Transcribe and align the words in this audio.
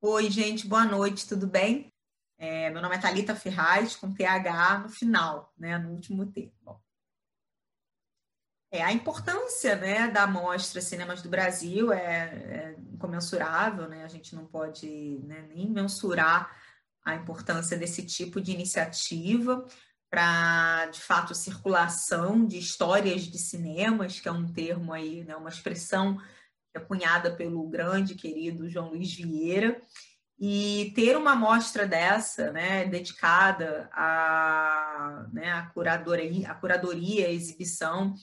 Oi, 0.00 0.30
gente, 0.30 0.66
boa 0.66 0.84
noite, 0.84 1.28
tudo 1.28 1.46
bem? 1.46 1.92
É, 2.38 2.70
meu 2.70 2.80
nome 2.80 2.94
é 2.96 2.98
Thalita 2.98 3.34
Ferraz, 3.34 3.94
com 3.94 4.12
TH 4.12 4.78
no 4.78 4.88
final, 4.88 5.52
né, 5.58 5.76
no 5.76 5.90
último 5.90 6.24
T. 6.26 6.52
É, 8.70 8.82
a 8.82 8.90
importância 8.90 9.76
né, 9.76 10.08
da 10.08 10.26
mostra 10.26 10.80
Cinemas 10.80 11.20
do 11.20 11.28
Brasil 11.28 11.92
é, 11.92 11.98
é 12.00 12.76
incomensurável, 12.90 13.86
né? 13.86 14.02
a 14.02 14.08
gente 14.08 14.34
não 14.34 14.46
pode 14.46 15.20
né, 15.24 15.42
nem 15.54 15.68
mensurar 15.68 16.61
a 17.04 17.14
importância 17.14 17.76
desse 17.76 18.04
tipo 18.04 18.40
de 18.40 18.52
iniciativa 18.52 19.66
para, 20.10 20.86
de 20.86 21.00
fato, 21.00 21.34
circulação 21.34 22.46
de 22.46 22.58
histórias 22.58 23.22
de 23.22 23.38
cinemas, 23.38 24.20
que 24.20 24.28
é 24.28 24.32
um 24.32 24.52
termo 24.52 24.92
aí, 24.92 25.24
né, 25.24 25.34
uma 25.34 25.48
expressão 25.48 26.20
é 26.74 26.80
cunhada 26.80 27.34
pelo 27.34 27.68
grande 27.68 28.14
querido 28.14 28.68
João 28.68 28.90
Luiz 28.90 29.14
Vieira, 29.14 29.80
e 30.38 30.92
ter 30.94 31.16
uma 31.16 31.36
mostra 31.36 31.86
dessa, 31.86 32.50
né, 32.50 32.84
dedicada 32.86 33.88
à, 33.92 35.26
né, 35.32 35.52
à 35.52 35.66
curadoria, 35.66 36.50
à 36.50 36.54
curadoria, 36.54 37.26
à 37.26 37.30
exibição 37.30 38.14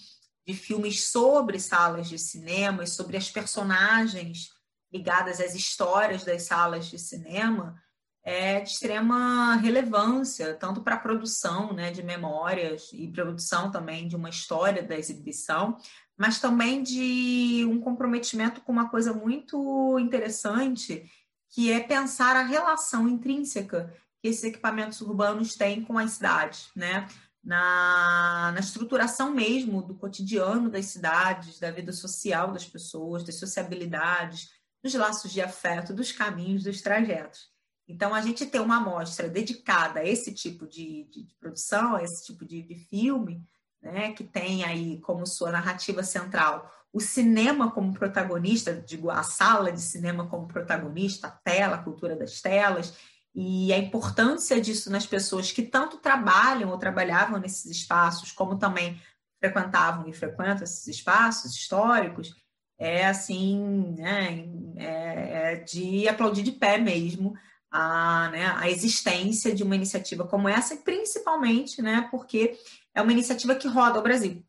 de 0.46 0.54
filmes 0.54 1.10
sobre 1.10 1.60
salas 1.60 2.10
de 2.10 2.18
cinema 2.18 2.84
e 2.84 2.88
sobre 2.88 3.16
as 3.18 3.30
personagens 3.30 4.50
ligadas 4.92 5.40
às 5.40 5.54
histórias 5.54 6.24
das 6.24 6.44
salas 6.44 6.88
de 6.88 6.98
cinema, 6.98 7.82
é 8.30 8.60
de 8.60 8.70
extrema 8.70 9.56
relevância, 9.56 10.54
tanto 10.54 10.82
para 10.82 10.96
a 10.96 11.00
produção 11.00 11.74
né, 11.74 11.90
de 11.90 12.04
memórias 12.04 12.92
e 12.94 13.08
produção 13.08 13.72
também 13.72 14.08
de 14.08 14.16
uma 14.16 14.30
história 14.30 14.84
da 14.84 14.96
exibição, 14.96 15.76
mas 16.16 16.40
também 16.40 16.84
de 16.84 17.66
um 17.68 17.82
comprometimento 17.82 18.62
com 18.62 18.72
uma 18.72 18.88
coisa 18.88 19.14
muito 19.14 19.98
interessante, 19.98 21.10
que 21.50 21.72
é 21.72 21.80
pensar 21.80 22.36
a 22.36 22.44
relação 22.44 23.08
intrínseca 23.08 23.92
que 24.22 24.28
esses 24.28 24.44
equipamentos 24.44 25.02
urbanos 25.02 25.56
têm 25.56 25.84
com 25.84 25.98
as 25.98 26.12
cidades, 26.12 26.70
né? 26.76 27.08
Na, 27.44 28.52
na 28.54 28.60
estruturação 28.60 29.32
mesmo 29.32 29.82
do 29.82 29.96
cotidiano 29.96 30.70
das 30.70 30.86
cidades, 30.86 31.58
da 31.58 31.72
vida 31.72 31.94
social 31.94 32.52
das 32.52 32.66
pessoas, 32.66 33.24
das 33.24 33.36
sociabilidades, 33.36 34.52
dos 34.84 34.94
laços 34.94 35.32
de 35.32 35.42
afeto, 35.42 35.94
dos 35.94 36.12
caminhos, 36.12 36.64
dos 36.66 36.82
trajetos. 36.82 37.50
Então, 37.90 38.14
a 38.14 38.22
gente 38.22 38.46
ter 38.46 38.60
uma 38.60 38.78
amostra 38.78 39.28
dedicada 39.28 40.02
a 40.02 40.06
esse 40.06 40.32
tipo 40.32 40.68
de, 40.68 41.06
de, 41.06 41.24
de 41.24 41.36
produção, 41.40 41.96
a 41.96 42.04
esse 42.04 42.24
tipo 42.24 42.46
de, 42.46 42.62
de 42.62 42.76
filme, 42.76 43.44
né, 43.82 44.12
que 44.12 44.24
tem 44.24 44.64
aí 44.64 45.00
como 45.00 45.26
sua 45.26 45.52
narrativa 45.52 46.04
central 46.04 46.72
o 46.92 47.00
cinema 47.00 47.72
como 47.72 47.94
protagonista, 47.94 48.74
digo, 48.74 49.10
a 49.12 49.22
sala 49.22 49.72
de 49.72 49.82
cinema 49.82 50.28
como 50.28 50.48
protagonista, 50.48 51.28
a 51.28 51.32
tela, 51.32 51.76
a 51.76 51.84
cultura 51.84 52.16
das 52.16 52.42
telas, 52.42 52.96
e 53.34 53.72
a 53.72 53.78
importância 53.78 54.60
disso 54.60 54.92
nas 54.92 55.06
pessoas 55.06 55.52
que 55.52 55.62
tanto 55.62 55.98
trabalham 55.98 56.72
ou 56.72 56.78
trabalhavam 56.80 57.40
nesses 57.40 57.66
espaços, 57.66 58.32
como 58.32 58.58
também 58.58 59.00
frequentavam 59.40 60.08
e 60.08 60.14
frequentam 60.14 60.64
esses 60.64 60.88
espaços 60.88 61.56
históricos, 61.56 62.36
é 62.78 63.06
assim, 63.06 63.96
né, 63.98 64.46
é, 64.78 65.54
é 65.54 65.56
de 65.58 66.08
aplaudir 66.08 66.44
de 66.44 66.52
pé 66.52 66.78
mesmo 66.78 67.36
a, 67.72 68.30
né, 68.32 68.54
a 68.58 68.70
existência 68.70 69.54
de 69.54 69.64
uma 69.64 69.76
iniciativa 69.76 70.28
como 70.28 70.50
essa, 70.50 70.74
e 70.74 70.78
principalmente 70.78 71.82
né, 71.82 72.08
porque 72.10 72.58
é 72.94 73.02
uma 73.02 73.12
iniciativa 73.12 73.56
que 73.56 73.68
roda 73.68 74.00
o 74.00 74.04
Brasil. 74.04 74.44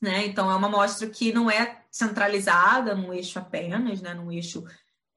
Né? 0.00 0.26
Então, 0.26 0.50
é 0.50 0.54
uma 0.54 0.68
mostra 0.68 1.08
que 1.08 1.32
não 1.32 1.50
é 1.50 1.82
centralizada 1.90 2.94
num 2.94 3.12
eixo 3.12 3.38
apenas, 3.38 4.00
né? 4.02 4.14
num 4.14 4.30
eixo 4.30 4.64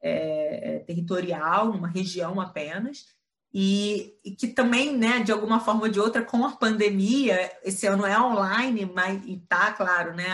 é, 0.02 0.76
é, 0.76 0.80
territorial, 0.80 1.74
numa 1.74 1.88
região 1.88 2.40
apenas, 2.40 3.06
e, 3.54 4.14
e, 4.24 4.32
que 4.32 4.48
também, 4.48 4.96
né, 4.96 5.20
de 5.22 5.32
alguma 5.32 5.60
forma 5.60 5.82
ou 5.82 5.90
de 5.90 6.00
outra, 6.00 6.24
com 6.24 6.46
a 6.46 6.56
pandemia, 6.56 7.52
esse 7.64 7.88
ano 7.88 8.06
é 8.06 8.20
online, 8.20 8.86
mas 8.86 9.26
está, 9.26 9.74
claro, 9.74 10.14
né, 10.14 10.26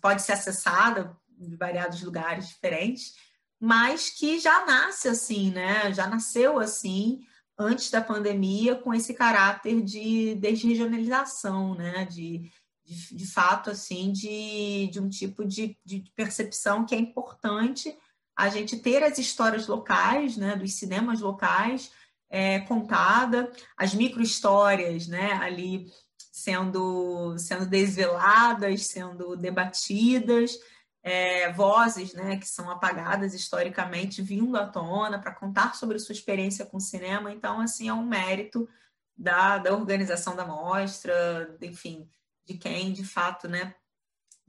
pode 0.00 0.22
ser 0.22 0.32
acessada 0.32 1.14
de 1.28 1.54
variados 1.56 2.02
lugares 2.02 2.48
diferentes, 2.48 3.14
mas 3.64 4.10
que 4.10 4.38
já 4.38 4.64
nasce 4.66 5.08
assim, 5.08 5.50
né, 5.50 5.92
já 5.92 6.06
nasceu 6.06 6.58
assim, 6.58 7.24
antes 7.58 7.90
da 7.90 8.00
pandemia 8.00 8.74
com 8.74 8.92
esse 8.92 9.14
caráter 9.14 9.80
de 9.82 10.34
desregionalização, 10.36 11.74
né? 11.74 12.04
De, 12.04 12.50
de, 12.84 13.16
de 13.16 13.26
fato, 13.26 13.70
assim, 13.70 14.12
de, 14.12 14.88
de 14.88 15.00
um 15.00 15.08
tipo 15.08 15.44
de, 15.44 15.78
de 15.84 16.04
percepção 16.16 16.84
que 16.84 16.94
é 16.94 16.98
importante 16.98 17.96
a 18.36 18.48
gente 18.48 18.76
ter 18.76 19.02
as 19.02 19.18
histórias 19.18 19.66
locais, 19.66 20.36
né? 20.36 20.56
Dos 20.56 20.74
cinemas 20.74 21.20
locais 21.20 21.92
é, 22.28 22.60
contada, 22.60 23.50
as 23.76 23.94
micro-histórias, 23.94 25.06
né? 25.06 25.32
Ali 25.34 25.86
sendo, 26.32 27.38
sendo 27.38 27.66
desveladas, 27.66 28.88
sendo 28.88 29.36
debatidas, 29.36 30.58
é, 31.04 31.52
vozes 31.52 32.14
né, 32.14 32.38
que 32.38 32.48
são 32.48 32.70
apagadas 32.70 33.34
historicamente 33.34 34.22
vindo 34.22 34.56
à 34.56 34.66
tona 34.66 35.20
para 35.20 35.34
contar 35.34 35.74
sobre 35.74 35.98
sua 35.98 36.14
experiência 36.14 36.64
com 36.64 36.78
o 36.78 36.80
cinema. 36.80 37.30
Então, 37.30 37.60
assim, 37.60 37.88
é 37.90 37.92
um 37.92 38.06
mérito 38.06 38.66
da, 39.14 39.58
da 39.58 39.74
organização 39.74 40.34
da 40.34 40.46
mostra, 40.46 41.54
enfim, 41.60 42.08
de 42.46 42.54
quem, 42.54 42.90
de 42.90 43.04
fato, 43.04 43.46
né, 43.46 43.74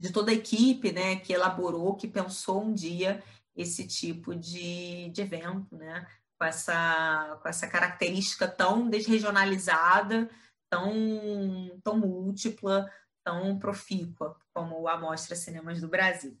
de 0.00 0.10
toda 0.10 0.30
a 0.30 0.34
equipe 0.34 0.92
né, 0.92 1.16
que 1.16 1.34
elaborou, 1.34 1.94
que 1.94 2.08
pensou 2.08 2.64
um 2.64 2.72
dia 2.72 3.22
esse 3.54 3.86
tipo 3.86 4.34
de, 4.34 5.10
de 5.10 5.20
evento, 5.20 5.76
né, 5.76 6.06
com, 6.38 6.44
essa, 6.46 7.38
com 7.42 7.48
essa 7.48 7.66
característica 7.68 8.48
tão 8.48 8.88
desregionalizada, 8.88 10.30
tão, 10.70 11.78
tão 11.84 11.98
múltipla, 11.98 12.90
tão 13.26 13.58
profícua 13.58 14.36
como 14.54 14.86
a 14.86 14.96
Mostra 14.96 15.34
Cinemas 15.34 15.80
do 15.80 15.88
Brasil. 15.88 16.38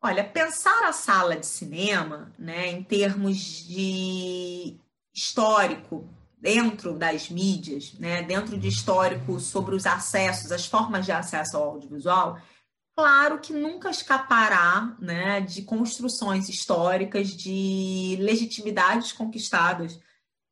Olha, 0.00 0.22
pensar 0.22 0.84
a 0.84 0.92
sala 0.92 1.36
de 1.36 1.46
cinema, 1.46 2.32
né, 2.38 2.68
em 2.68 2.84
termos 2.84 3.36
de 3.66 4.78
histórico 5.12 6.08
dentro 6.38 6.96
das 6.96 7.28
mídias, 7.28 7.94
né, 7.94 8.22
dentro 8.22 8.56
de 8.56 8.68
histórico 8.68 9.40
sobre 9.40 9.74
os 9.74 9.86
acessos, 9.86 10.52
as 10.52 10.66
formas 10.66 11.04
de 11.04 11.10
acesso 11.10 11.56
ao 11.56 11.70
audiovisual, 11.70 12.38
claro 12.94 13.40
que 13.40 13.52
nunca 13.52 13.90
escapará, 13.90 14.94
né, 15.00 15.40
de 15.40 15.62
construções 15.62 16.48
históricas, 16.48 17.30
de 17.30 18.16
legitimidades 18.20 19.10
conquistadas 19.12 19.98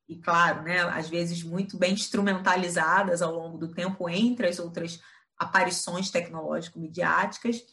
e 0.08 0.16
claro, 0.16 0.62
né, 0.62 0.80
às 0.80 1.08
vezes 1.08 1.42
muito 1.42 1.76
bem 1.76 1.94
instrumentalizadas 1.94 3.22
ao 3.22 3.32
longo 3.32 3.58
do 3.58 3.72
tempo 3.72 4.08
entre 4.08 4.46
as 4.46 4.58
outras 4.58 5.00
aparições 5.38 6.10
tecnológico-midiáticas 6.10 7.64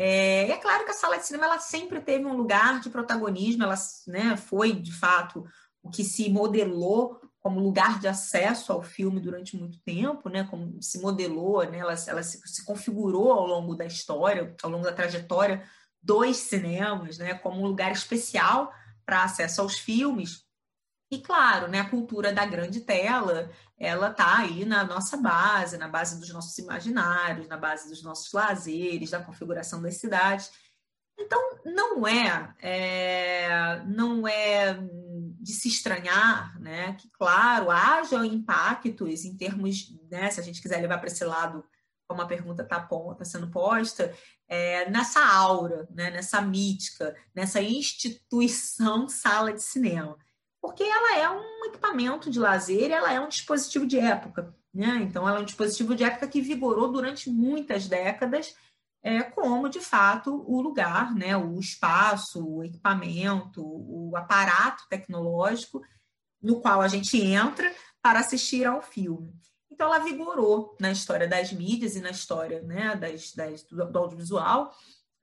é, 0.00 0.48
é, 0.48 0.56
claro 0.58 0.84
que 0.84 0.92
a 0.92 0.94
sala 0.94 1.18
de 1.18 1.26
cinema 1.26 1.46
ela 1.46 1.58
sempre 1.58 2.00
teve 2.00 2.24
um 2.24 2.36
lugar 2.36 2.78
de 2.80 2.88
protagonismo, 2.88 3.64
ela 3.64 3.74
né, 4.06 4.36
foi, 4.36 4.72
de 4.72 4.92
fato, 4.92 5.44
o 5.82 5.90
que 5.90 6.04
se 6.04 6.30
modelou 6.30 7.20
como 7.40 7.58
lugar 7.58 7.98
de 7.98 8.06
acesso 8.06 8.72
ao 8.72 8.80
filme 8.80 9.18
durante 9.18 9.56
muito 9.56 9.80
tempo, 9.80 10.28
né, 10.28 10.44
como 10.48 10.80
se 10.80 11.00
modelou, 11.00 11.68
né, 11.68 11.78
ela, 11.78 11.94
ela 12.06 12.22
se, 12.22 12.40
se, 12.46 12.64
configurou 12.64 13.32
ao 13.32 13.44
longo 13.44 13.74
da 13.74 13.86
história, 13.86 14.54
ao 14.62 14.70
longo 14.70 14.84
da 14.84 14.92
trajetória 14.92 15.64
dos 16.00 16.36
cinemas, 16.36 17.18
né, 17.18 17.34
como 17.34 17.60
um 17.60 17.66
lugar 17.66 17.90
especial 17.90 18.72
para 19.04 19.24
acesso 19.24 19.62
aos 19.62 19.80
filmes. 19.80 20.44
E 21.10 21.18
claro, 21.20 21.68
né, 21.68 21.80
a 21.80 21.88
cultura 21.88 22.32
da 22.32 22.44
grande 22.44 22.80
tela, 22.80 23.50
ela 23.78 24.10
está 24.10 24.38
aí 24.38 24.66
na 24.66 24.84
nossa 24.84 25.16
base, 25.16 25.78
na 25.78 25.88
base 25.88 26.20
dos 26.20 26.28
nossos 26.30 26.56
imaginários, 26.58 27.48
na 27.48 27.56
base 27.56 27.88
dos 27.88 28.02
nossos 28.02 28.30
lazeres, 28.32 29.10
da 29.10 29.22
configuração 29.22 29.80
das 29.80 29.96
cidades. 29.96 30.52
Então, 31.18 31.40
não 31.64 32.06
é, 32.06 32.54
é, 32.60 33.82
não 33.86 34.28
é 34.28 34.78
de 35.40 35.52
se 35.52 35.68
estranhar, 35.68 36.60
né, 36.60 36.92
que 36.94 37.08
claro, 37.10 37.70
haja 37.70 38.24
impactos 38.26 39.24
em 39.24 39.34
termos, 39.34 39.90
né, 40.10 40.30
se 40.30 40.40
a 40.40 40.42
gente 40.42 40.60
quiser 40.60 40.80
levar 40.80 40.98
para 40.98 41.08
esse 41.08 41.24
lado, 41.24 41.64
como 42.06 42.20
a 42.20 42.26
pergunta 42.26 42.62
está 42.62 42.80
tá 42.80 43.24
sendo 43.24 43.50
posta, 43.50 44.14
é, 44.46 44.90
nessa 44.90 45.24
aura, 45.24 45.88
né, 45.90 46.10
nessa 46.10 46.40
mítica, 46.42 47.16
nessa 47.34 47.62
instituição 47.62 49.08
sala 49.08 49.54
de 49.54 49.62
cinema 49.62 50.18
porque 50.60 50.82
ela 50.82 51.18
é 51.18 51.30
um 51.30 51.64
equipamento 51.66 52.30
de 52.30 52.38
lazer, 52.38 52.90
ela 52.90 53.12
é 53.12 53.20
um 53.20 53.28
dispositivo 53.28 53.86
de 53.86 53.98
época. 53.98 54.54
Né? 54.74 55.00
Então, 55.02 55.28
ela 55.28 55.38
é 55.38 55.42
um 55.42 55.46
dispositivo 55.46 55.94
de 55.94 56.04
época 56.04 56.28
que 56.28 56.40
vigorou 56.40 56.90
durante 56.90 57.30
muitas 57.30 57.86
décadas, 57.86 58.54
é, 59.02 59.22
como, 59.22 59.68
de 59.68 59.80
fato, 59.80 60.44
o 60.46 60.60
lugar, 60.60 61.14
né? 61.14 61.36
o 61.36 61.58
espaço, 61.58 62.44
o 62.46 62.64
equipamento, 62.64 63.62
o 63.62 64.16
aparato 64.16 64.84
tecnológico 64.88 65.82
no 66.40 66.60
qual 66.60 66.80
a 66.80 66.88
gente 66.88 67.20
entra, 67.20 67.72
para 68.00 68.20
assistir 68.20 68.64
ao 68.64 68.80
filme. 68.80 69.34
Então, 69.70 69.86
ela 69.92 70.04
vigorou 70.04 70.76
na 70.80 70.90
história 70.90 71.26
das 71.28 71.52
mídias 71.52 71.94
e 71.94 72.00
na 72.00 72.10
história 72.10 72.62
né, 72.62 72.96
das, 72.96 73.32
das 73.32 73.62
do, 73.64 73.98
audiovisual 73.98 74.72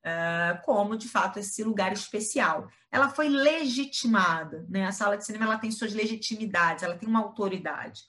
uh, 0.06 0.62
como, 0.63 0.96
de 0.96 1.10
fato, 1.10 1.40
esse 1.40 1.63
lugar 1.63 1.92
especial. 1.92 2.69
Ela 2.92 3.10
foi 3.10 3.28
legitimada, 3.28 4.66
né? 4.69 4.86
a 4.86 4.92
sala 4.92 5.18
de 5.18 5.25
cinema 5.25 5.46
ela 5.46 5.57
tem 5.57 5.72
suas 5.72 5.94
legitimidades, 5.94 6.84
ela 6.84 6.98
tem 6.98 7.10
uma 7.10 7.19
autoridade. 7.22 8.04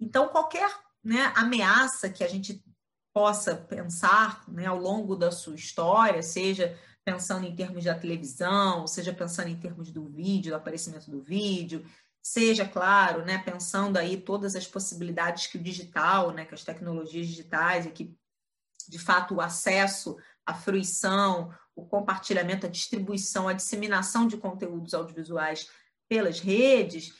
Então, 0.00 0.28
qualquer 0.28 0.70
né, 1.04 1.32
ameaça 1.36 2.08
que 2.10 2.24
a 2.24 2.28
gente 2.28 2.64
possa 3.14 3.54
pensar 3.54 4.44
né, 4.48 4.66
ao 4.66 4.78
longo 4.78 5.14
da 5.14 5.30
sua 5.30 5.54
história, 5.54 6.22
seja 6.22 6.78
pensando 7.04 7.46
em 7.46 7.54
termos 7.54 7.84
da 7.84 7.94
televisão, 7.94 8.86
seja 8.86 9.12
pensando 9.12 9.48
em 9.48 9.58
termos 9.58 9.92
do 9.92 10.06
vídeo, 10.08 10.50
do 10.50 10.56
aparecimento 10.56 11.08
do 11.10 11.22
vídeo, 11.22 11.86
seja, 12.20 12.66
claro, 12.66 13.24
né, 13.24 13.38
pensando 13.38 13.96
aí 13.96 14.16
todas 14.16 14.56
as 14.56 14.66
possibilidades 14.66 15.46
que 15.46 15.56
o 15.56 15.62
digital, 15.62 16.32
né, 16.32 16.44
que 16.44 16.52
as 16.52 16.64
tecnologias 16.64 17.28
digitais 17.28 17.86
e 17.86 17.90
que, 17.90 18.12
de 18.88 18.98
fato, 18.98 19.36
o 19.36 19.40
acesso, 19.40 20.16
a 20.46 20.54
fruição, 20.54 21.52
o 21.74 21.84
compartilhamento, 21.84 22.66
a 22.66 22.70
distribuição, 22.70 23.48
a 23.48 23.52
disseminação 23.52 24.26
de 24.26 24.36
conteúdos 24.36 24.94
audiovisuais 24.94 25.68
pelas 26.08 26.40
redes, 26.40 27.12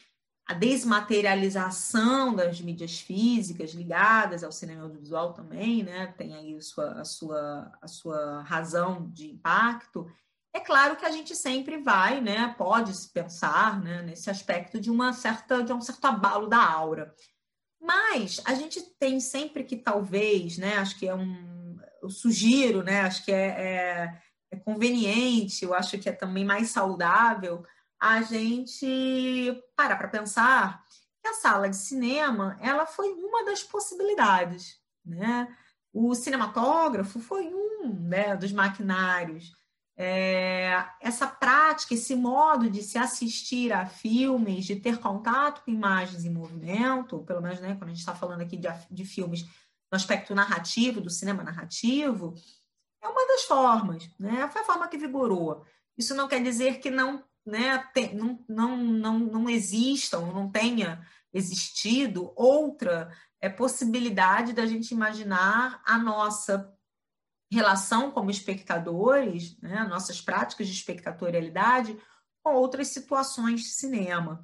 a 0.47 0.55
desmaterialização 0.55 2.33
das 2.35 2.61
mídias 2.61 3.01
físicas 3.01 3.73
ligadas 3.73 4.45
ao 4.45 4.53
cinema 4.53 4.85
audiovisual 4.85 5.35
também, 5.35 5.83
né, 5.83 6.15
tem 6.17 6.35
aí 6.35 6.57
a 6.57 6.61
sua, 6.61 6.93
a 6.93 7.05
sua, 7.05 7.73
a 7.83 7.89
sua 7.89 8.43
razão 8.43 9.11
de 9.11 9.29
impacto, 9.29 10.09
é 10.57 10.61
claro 10.61 10.97
que 10.97 11.05
a 11.05 11.11
gente 11.11 11.37
sempre 11.37 11.77
vai, 11.77 12.19
né, 12.19 12.55
pode 12.57 12.91
pensar, 13.13 13.79
né, 13.79 14.01
nesse 14.01 14.31
aspecto 14.31 14.81
de 14.81 14.91
uma 14.91 15.13
certa 15.13 15.63
de 15.63 15.71
um 15.71 15.83
certo 15.83 16.07
abalo 16.07 16.47
da 16.47 16.65
aura. 16.65 17.15
Mas 17.79 18.41
a 18.43 18.55
gente 18.55 18.81
tem 18.99 19.21
sempre 19.21 19.65
que 19.65 19.77
talvez, 19.77 20.57
né, 20.57 20.79
acho 20.79 20.99
que 20.99 21.07
é 21.07 21.15
um 21.15 21.46
eu 22.07 22.11
sugiro, 22.11 22.83
né, 22.83 23.01
acho 23.03 23.25
que 23.25 23.33
é, 23.33 23.47
é, 23.47 24.23
é 24.51 24.57
conveniente, 24.57 25.65
eu 25.65 25.75
acho 25.75 25.99
que 25.99 26.09
é 26.09 26.13
também 26.13 26.45
mais 26.45 26.71
saudável 26.71 27.65
a 28.01 28.23
gente 28.23 29.63
parar 29.75 29.97
para 29.97 30.09
pensar 30.09 30.85
que 31.21 31.29
a 31.29 31.35
sala 31.35 31.69
de 31.69 31.77
cinema, 31.77 32.57
ela 32.61 32.87
foi 32.87 33.09
uma 33.13 33.45
das 33.45 33.63
possibilidades, 33.63 34.79
né? 35.05 35.49
O 35.93 36.15
cinematógrafo 36.15 37.19
foi 37.19 37.49
um 37.53 37.89
né, 38.03 38.37
dos 38.37 38.53
maquinários 38.53 39.53
é, 39.99 40.85
essa 41.01 41.27
prática, 41.27 41.95
esse 41.95 42.15
modo 42.15 42.69
de 42.69 42.83
se 42.83 42.99
assistir 42.99 43.73
a 43.73 43.87
filmes, 43.87 44.67
de 44.67 44.77
ter 44.77 44.99
contato 44.99 45.65
com 45.65 45.71
imagens 45.71 46.25
em 46.25 46.31
movimento, 46.31 47.21
pelo 47.21 47.41
menos 47.41 47.61
né, 47.61 47.75
quando 47.77 47.85
a 47.85 47.95
gente 47.95 48.01
está 48.01 48.15
falando 48.15 48.43
aqui 48.43 48.59
de, 48.59 48.69
de 48.91 49.05
filmes 49.07 49.47
no 49.91 49.97
aspecto 49.97 50.35
narrativo, 50.35 51.01
do 51.01 51.11
cinema 51.11 51.43
narrativo, 51.43 52.35
é 53.03 53.09
uma 53.09 53.27
das 53.29 53.45
formas, 53.45 54.11
né? 54.19 54.49
Foi 54.49 54.63
a 54.63 54.65
forma 54.65 54.89
que 54.89 54.99
vigorou. 54.99 55.65
Isso 55.97 56.15
não 56.15 56.29
quer 56.29 56.43
dizer 56.43 56.81
que 56.81 56.91
não, 56.91 57.25
né, 57.45 57.79
tem, 57.95 58.15
não, 58.15 58.45
não, 58.49 58.77
não, 58.77 59.19
não 59.19 59.51
exista 59.51 60.19
ou 60.19 60.33
não 60.33 60.51
tenha 60.51 61.07
existido 61.33 62.33
outra 62.35 63.11
é, 63.41 63.49
possibilidade 63.49 64.53
da 64.53 64.67
gente 64.67 64.93
imaginar 64.93 65.81
a 65.85 65.99
nossa 65.99 66.73
relação 67.51 68.11
como 68.11 68.31
espectadores, 68.31 69.57
né, 69.61 69.85
nossas 69.85 70.21
práticas 70.21 70.67
de 70.67 70.75
espectatorialidade 70.75 71.97
com 72.43 72.55
outras 72.55 72.89
situações 72.89 73.61
de 73.61 73.69
cinema. 73.69 74.43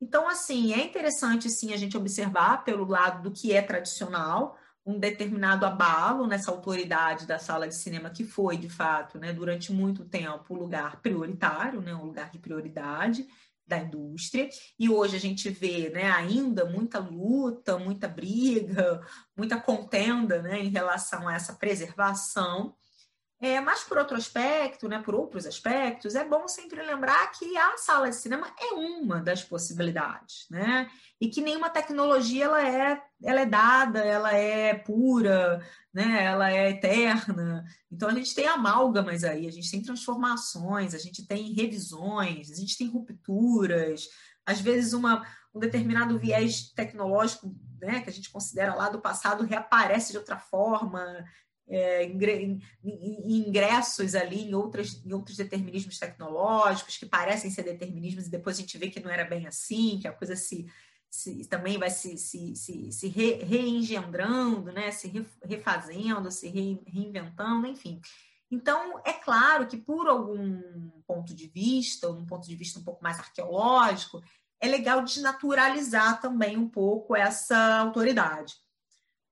Então, 0.00 0.28
assim, 0.28 0.72
é 0.72 0.84
interessante 0.84 1.48
sim 1.48 1.72
a 1.72 1.76
gente 1.76 1.96
observar 1.96 2.64
pelo 2.64 2.84
lado 2.84 3.22
do 3.22 3.32
que 3.32 3.52
é 3.52 3.62
tradicional, 3.62 4.58
um 4.84 4.98
determinado 4.98 5.64
abalo 5.64 6.26
nessa 6.26 6.50
autoridade 6.50 7.26
da 7.26 7.38
sala 7.38 7.68
de 7.68 7.76
cinema 7.76 8.10
que 8.10 8.24
foi, 8.24 8.56
de 8.56 8.68
fato, 8.68 9.18
né, 9.18 9.32
durante 9.32 9.72
muito 9.72 10.04
tempo, 10.04 10.54
o 10.54 10.58
lugar 10.58 11.00
prioritário, 11.00 11.80
né, 11.80 11.94
um 11.94 12.04
lugar 12.04 12.30
de 12.30 12.38
prioridade, 12.38 13.26
da 13.66 13.78
indústria, 13.78 14.48
e 14.78 14.90
hoje 14.90 15.16
a 15.16 15.20
gente 15.20 15.48
vê 15.48 15.88
né, 15.88 16.10
ainda 16.10 16.64
muita 16.64 16.98
luta, 16.98 17.78
muita 17.78 18.08
briga, 18.08 19.00
muita 19.36 19.58
contenda 19.58 20.42
né, 20.42 20.60
em 20.60 20.68
relação 20.68 21.28
a 21.28 21.34
essa 21.34 21.54
preservação. 21.54 22.74
É, 23.42 23.60
mas 23.60 23.82
por 23.82 23.98
outro 23.98 24.16
aspecto, 24.16 24.88
né, 24.88 25.02
por 25.02 25.16
outros 25.16 25.46
aspectos, 25.46 26.14
é 26.14 26.24
bom 26.24 26.46
sempre 26.46 26.80
lembrar 26.80 27.26
que 27.32 27.58
a 27.58 27.76
sala 27.76 28.08
de 28.08 28.14
cinema 28.14 28.46
é 28.56 28.74
uma 28.74 29.20
das 29.20 29.42
possibilidades, 29.42 30.46
né? 30.48 30.88
E 31.20 31.28
que 31.28 31.40
nenhuma 31.40 31.68
tecnologia 31.68 32.44
ela 32.44 32.64
é, 32.64 33.02
ela 33.20 33.40
é 33.40 33.46
dada, 33.46 33.98
ela 33.98 34.32
é 34.32 34.74
pura, 34.74 35.60
né? 35.92 36.22
Ela 36.22 36.52
é 36.52 36.70
eterna. 36.70 37.64
Então 37.90 38.08
a 38.08 38.14
gente 38.14 38.32
tem 38.32 38.46
amálgamas 38.46 39.24
aí, 39.24 39.48
a 39.48 39.50
gente 39.50 39.72
tem 39.72 39.82
transformações, 39.82 40.94
a 40.94 40.98
gente 40.98 41.26
tem 41.26 41.52
revisões, 41.52 42.48
a 42.48 42.54
gente 42.54 42.78
tem 42.78 42.86
rupturas, 42.86 44.06
às 44.46 44.60
vezes 44.60 44.92
uma, 44.92 45.26
um 45.52 45.58
determinado 45.58 46.16
viés 46.16 46.70
tecnológico, 46.76 47.52
né, 47.80 48.02
que 48.02 48.08
a 48.08 48.12
gente 48.12 48.30
considera 48.30 48.72
lá 48.72 48.88
do 48.88 49.00
passado 49.00 49.42
reaparece 49.42 50.12
de 50.12 50.18
outra 50.18 50.38
forma 50.38 51.24
é, 51.68 52.04
ingressos 52.84 54.14
ali 54.14 54.48
em, 54.48 54.54
outras, 54.54 55.02
em 55.04 55.12
outros 55.12 55.36
determinismos 55.36 55.98
tecnológicos 55.98 56.96
que 56.96 57.06
parecem 57.06 57.50
ser 57.50 57.62
determinismos 57.62 58.26
e 58.26 58.30
depois 58.30 58.56
a 58.56 58.60
gente 58.60 58.76
vê 58.78 58.90
que 58.90 59.00
não 59.00 59.10
era 59.10 59.24
bem 59.24 59.46
assim, 59.46 59.98
que 60.00 60.08
a 60.08 60.12
coisa 60.12 60.36
se, 60.36 60.66
se 61.08 61.46
também 61.46 61.78
vai 61.78 61.90
se, 61.90 62.18
se, 62.18 62.54
se, 62.56 62.92
se 62.92 63.08
re, 63.08 63.42
reengendrando, 63.44 64.72
né? 64.72 64.90
se 64.90 65.08
re, 65.08 65.26
refazendo, 65.44 66.30
se 66.30 66.48
re, 66.48 66.82
reinventando, 66.86 67.66
enfim. 67.66 68.00
Então, 68.50 69.00
é 69.04 69.14
claro 69.14 69.66
que 69.66 69.78
por 69.78 70.06
algum 70.08 70.90
ponto 71.06 71.34
de 71.34 71.48
vista, 71.48 72.10
um 72.10 72.26
ponto 72.26 72.46
de 72.46 72.54
vista 72.54 72.78
um 72.78 72.84
pouco 72.84 73.02
mais 73.02 73.18
arqueológico, 73.18 74.22
é 74.60 74.68
legal 74.68 75.02
desnaturalizar 75.02 76.20
também 76.20 76.56
um 76.56 76.68
pouco 76.68 77.16
essa 77.16 77.78
autoridade 77.78 78.54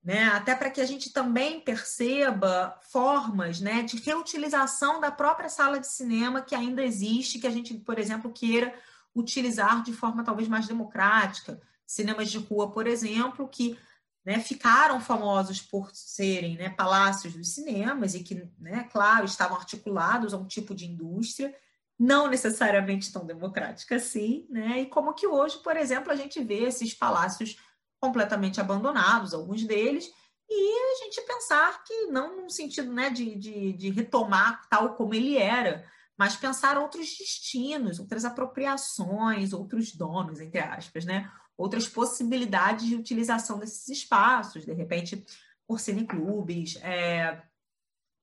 né? 0.02 0.28
Até 0.28 0.54
para 0.54 0.70
que 0.70 0.80
a 0.80 0.86
gente 0.86 1.12
também 1.12 1.60
perceba 1.60 2.78
formas, 2.80 3.60
né, 3.60 3.82
de 3.82 3.98
reutilização 3.98 5.00
da 5.00 5.10
própria 5.10 5.48
sala 5.48 5.78
de 5.78 5.86
cinema 5.86 6.40
que 6.40 6.54
ainda 6.54 6.82
existe, 6.82 7.38
que 7.38 7.46
a 7.46 7.50
gente, 7.50 7.74
por 7.74 7.98
exemplo, 7.98 8.32
queira 8.32 8.74
utilizar 9.14 9.82
de 9.82 9.92
forma 9.92 10.24
talvez 10.24 10.48
mais 10.48 10.66
democrática. 10.66 11.60
Cinemas 11.86 12.30
de 12.30 12.38
rua, 12.38 12.70
por 12.70 12.86
exemplo, 12.86 13.46
que 13.48 13.78
né, 14.24 14.38
ficaram 14.38 15.00
famosos 15.00 15.60
por 15.60 15.90
serem 15.92 16.56
né, 16.56 16.70
palácios 16.70 17.34
dos 17.34 17.48
cinemas 17.48 18.14
e 18.14 18.22
que, 18.22 18.48
né, 18.58 18.88
claro, 18.92 19.24
estavam 19.24 19.56
articulados 19.56 20.32
a 20.32 20.38
um 20.38 20.46
tipo 20.46 20.74
de 20.74 20.86
indústria 20.86 21.54
não 21.98 22.28
necessariamente 22.28 23.12
tão 23.12 23.26
democrática 23.26 23.96
assim, 23.96 24.46
né? 24.48 24.80
E 24.80 24.86
como 24.86 25.12
que 25.12 25.26
hoje, 25.26 25.58
por 25.58 25.76
exemplo, 25.76 26.10
a 26.10 26.16
gente 26.16 26.42
vê 26.42 26.64
esses 26.64 26.94
palácios 26.94 27.58
completamente 28.00 28.60
abandonados, 28.60 29.34
alguns 29.34 29.64
deles, 29.64 30.10
e 30.48 30.92
a 30.92 31.04
gente 31.04 31.20
pensar 31.22 31.84
que 31.84 32.06
não 32.06 32.42
no 32.42 32.50
sentido 32.50 32.92
né, 32.92 33.10
de, 33.10 33.36
de, 33.36 33.72
de 33.72 33.90
retomar 33.90 34.68
tal 34.68 34.94
como 34.94 35.14
ele 35.14 35.36
era, 35.36 35.84
mas 36.18 36.36
pensar 36.36 36.76
outros 36.76 37.16
destinos, 37.16 38.00
outras 38.00 38.24
apropriações, 38.24 39.52
outros 39.52 39.94
donos, 39.94 40.40
entre 40.40 40.60
aspas, 40.60 41.04
né? 41.04 41.30
outras 41.56 41.86
possibilidades 41.86 42.86
de 42.86 42.96
utilização 42.96 43.58
desses 43.58 43.88
espaços, 43.88 44.64
de 44.64 44.72
repente 44.72 45.24
por 45.68 45.78
cineclubes, 45.78 46.76
é, 46.82 47.42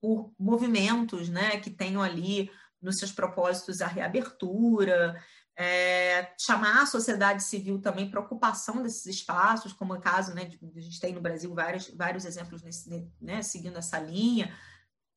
por 0.00 0.32
movimentos 0.38 1.28
né, 1.28 1.58
que 1.60 1.70
tenham 1.70 2.02
ali 2.02 2.50
nos 2.80 2.98
seus 2.98 3.12
propósitos 3.12 3.80
a 3.80 3.86
reabertura, 3.86 5.22
é, 5.60 6.32
chamar 6.38 6.82
a 6.82 6.86
sociedade 6.86 7.42
civil 7.42 7.80
também 7.80 8.08
para 8.08 8.20
ocupação 8.20 8.80
desses 8.80 9.06
espaços, 9.06 9.72
como 9.72 9.92
é 9.92 9.98
o 9.98 10.00
caso, 10.00 10.32
né, 10.32 10.48
a 10.76 10.80
gente 10.80 11.00
tem 11.00 11.12
no 11.12 11.20
Brasil 11.20 11.52
vários, 11.52 11.88
vários 11.88 12.24
exemplos 12.24 12.62
nesse, 12.62 13.10
né, 13.20 13.42
seguindo 13.42 13.76
essa 13.76 13.98
linha, 13.98 14.54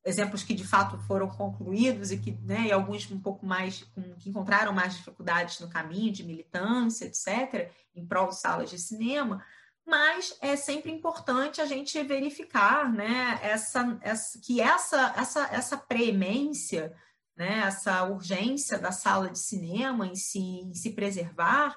exemplos 0.04 0.42
que 0.42 0.56
de 0.56 0.66
fato 0.66 0.98
foram 1.06 1.30
concluídos 1.30 2.12
e 2.12 2.18
que, 2.18 2.32
né, 2.42 2.66
e 2.66 2.72
alguns 2.72 3.10
um 3.12 3.22
pouco 3.22 3.46
mais, 3.46 3.86
que 4.18 4.30
encontraram 4.30 4.74
mais 4.74 4.96
dificuldades 4.96 5.60
no 5.60 5.70
caminho 5.70 6.12
de 6.12 6.24
militância, 6.24 7.06
etc., 7.06 7.72
em 7.94 8.04
prol 8.04 8.30
de 8.30 8.40
salas 8.40 8.72
de 8.72 8.80
cinema, 8.80 9.46
mas 9.86 10.36
é 10.42 10.56
sempre 10.56 10.92
importante 10.92 11.62
a 11.62 11.68
gente 11.68 12.02
verificar, 12.02 12.92
né, 12.92 13.40
essa, 13.44 13.96
essa 14.02 14.40
que 14.40 14.60
essa, 14.60 15.14
essa, 15.16 15.48
essa 15.52 15.78
preemência 15.78 16.96
né, 17.42 17.62
essa 17.66 18.04
urgência 18.04 18.78
da 18.78 18.92
sala 18.92 19.28
de 19.28 19.40
cinema 19.40 20.06
em 20.06 20.14
se, 20.14 20.38
em 20.38 20.76
se 20.76 20.92
preservar, 20.92 21.76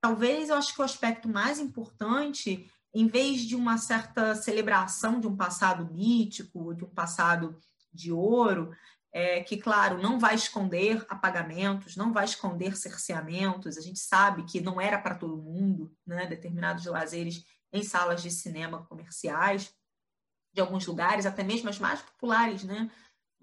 talvez 0.00 0.48
eu 0.48 0.56
acho 0.56 0.74
que 0.74 0.80
o 0.80 0.84
aspecto 0.84 1.28
mais 1.28 1.58
importante, 1.58 2.70
em 2.94 3.06
vez 3.06 3.42
de 3.42 3.54
uma 3.54 3.76
certa 3.76 4.34
celebração 4.34 5.20
de 5.20 5.26
um 5.26 5.36
passado 5.36 5.92
mítico, 5.92 6.72
de 6.72 6.84
um 6.84 6.88
passado 6.88 7.60
de 7.92 8.10
ouro, 8.10 8.74
é, 9.12 9.42
que, 9.42 9.58
claro, 9.58 10.00
não 10.00 10.18
vai 10.18 10.36
esconder 10.36 11.04
apagamentos, 11.10 11.96
não 11.96 12.10
vai 12.10 12.24
esconder 12.24 12.74
cerceamentos. 12.74 13.76
A 13.76 13.82
gente 13.82 14.00
sabe 14.00 14.44
que 14.44 14.58
não 14.58 14.80
era 14.80 14.98
para 14.98 15.16
todo 15.16 15.36
mundo, 15.36 15.94
né? 16.06 16.26
Determinados 16.26 16.86
lazeres 16.86 17.44
em 17.70 17.84
salas 17.84 18.22
de 18.22 18.30
cinema 18.30 18.86
comerciais, 18.86 19.70
de 20.52 20.62
alguns 20.62 20.86
lugares, 20.86 21.26
até 21.26 21.44
mesmo 21.44 21.68
as 21.68 21.78
mais 21.78 22.00
populares, 22.00 22.64
né? 22.64 22.90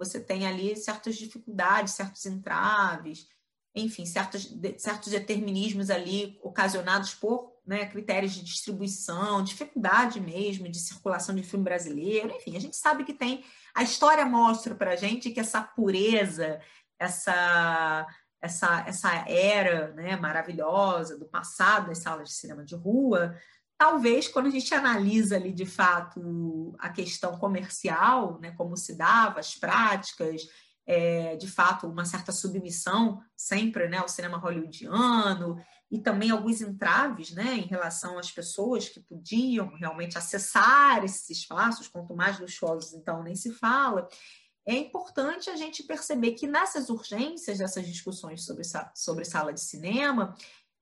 Você 0.02 0.20
tem 0.20 0.48
ali 0.48 0.76
certas 0.76 1.16
dificuldades, 1.16 1.94
certos 1.94 2.26
entraves, 2.26 3.28
enfim, 3.76 4.04
certos, 4.04 4.52
certos 4.78 5.12
determinismos 5.12 5.92
ali 5.92 6.40
ocasionados 6.42 7.14
por 7.14 7.52
né, 7.66 7.86
critérios 7.86 8.34
de 8.34 8.44
distribuição, 8.44 9.44
dificuldade 9.44 10.20
mesmo 10.20 10.68
de 10.68 10.80
circulação 10.80 11.36
de 11.36 11.44
filme 11.44 11.64
brasileiro, 11.64 12.36
enfim, 12.36 12.58
a 12.58 12.60
gente 12.60 12.76
sabe 12.76 13.04
que 13.04 13.14
tem. 13.14 13.46
A 13.76 13.84
história 13.84 14.26
mostra 14.26 14.74
para 14.74 14.94
a 14.94 14.96
gente 14.96 15.30
que 15.30 15.40
essa 15.40 15.62
pureza, 15.62 16.60
essa, 16.98 18.08
essa, 18.42 18.84
essa 18.88 19.30
era 19.30 19.94
né, 19.94 20.16
maravilhosa 20.16 21.16
do 21.16 21.26
passado 21.26 21.88
das 21.88 22.00
salas 22.00 22.30
de 22.30 22.36
cinema 22.36 22.66
de 22.66 22.76
rua, 22.76 23.38
talvez 23.82 24.28
quando 24.28 24.46
a 24.46 24.52
gente 24.52 24.72
analisa 24.76 25.38
ali 25.38 25.52
de 25.52 25.66
fato 25.66 26.76
a 26.78 26.88
questão 26.90 27.40
comercial, 27.40 28.40
né, 28.40 28.52
como 28.52 28.78
se 28.78 28.96
dava, 28.96 29.40
as 29.40 29.56
práticas, 29.56 30.44
é, 30.86 31.36
de 31.36 31.48
fato 31.48 31.88
uma 31.88 32.06
certa 32.06 32.32
submissão 32.32 33.20
sempre 33.36 33.90
né, 33.90 33.98
ao 33.98 34.08
cinema 34.08 34.38
hollywoodiano 34.38 35.60
e 35.90 35.98
também 35.98 36.30
alguns 36.30 36.62
entraves 36.62 37.32
né, 37.32 37.56
em 37.56 37.66
relação 37.66 38.20
às 38.20 38.30
pessoas 38.30 38.88
que 38.88 39.00
podiam 39.00 39.74
realmente 39.74 40.16
acessar 40.16 41.04
esses 41.04 41.28
espaços, 41.32 41.88
quanto 41.88 42.16
mais 42.16 42.40
luxuosos, 42.40 42.94
então 42.94 43.24
nem 43.24 43.34
se 43.34 43.52
fala. 43.52 44.08
É 44.64 44.76
importante 44.76 45.50
a 45.50 45.56
gente 45.56 45.82
perceber 45.82 46.34
que 46.34 46.46
nessas 46.46 46.92
urgências, 46.92 47.58
dessas 47.58 47.88
discussões 47.88 48.46
sobre, 48.46 48.62
sobre 48.94 49.26
sala 49.26 49.52
de 49.52 49.60
cinema, 49.62 50.36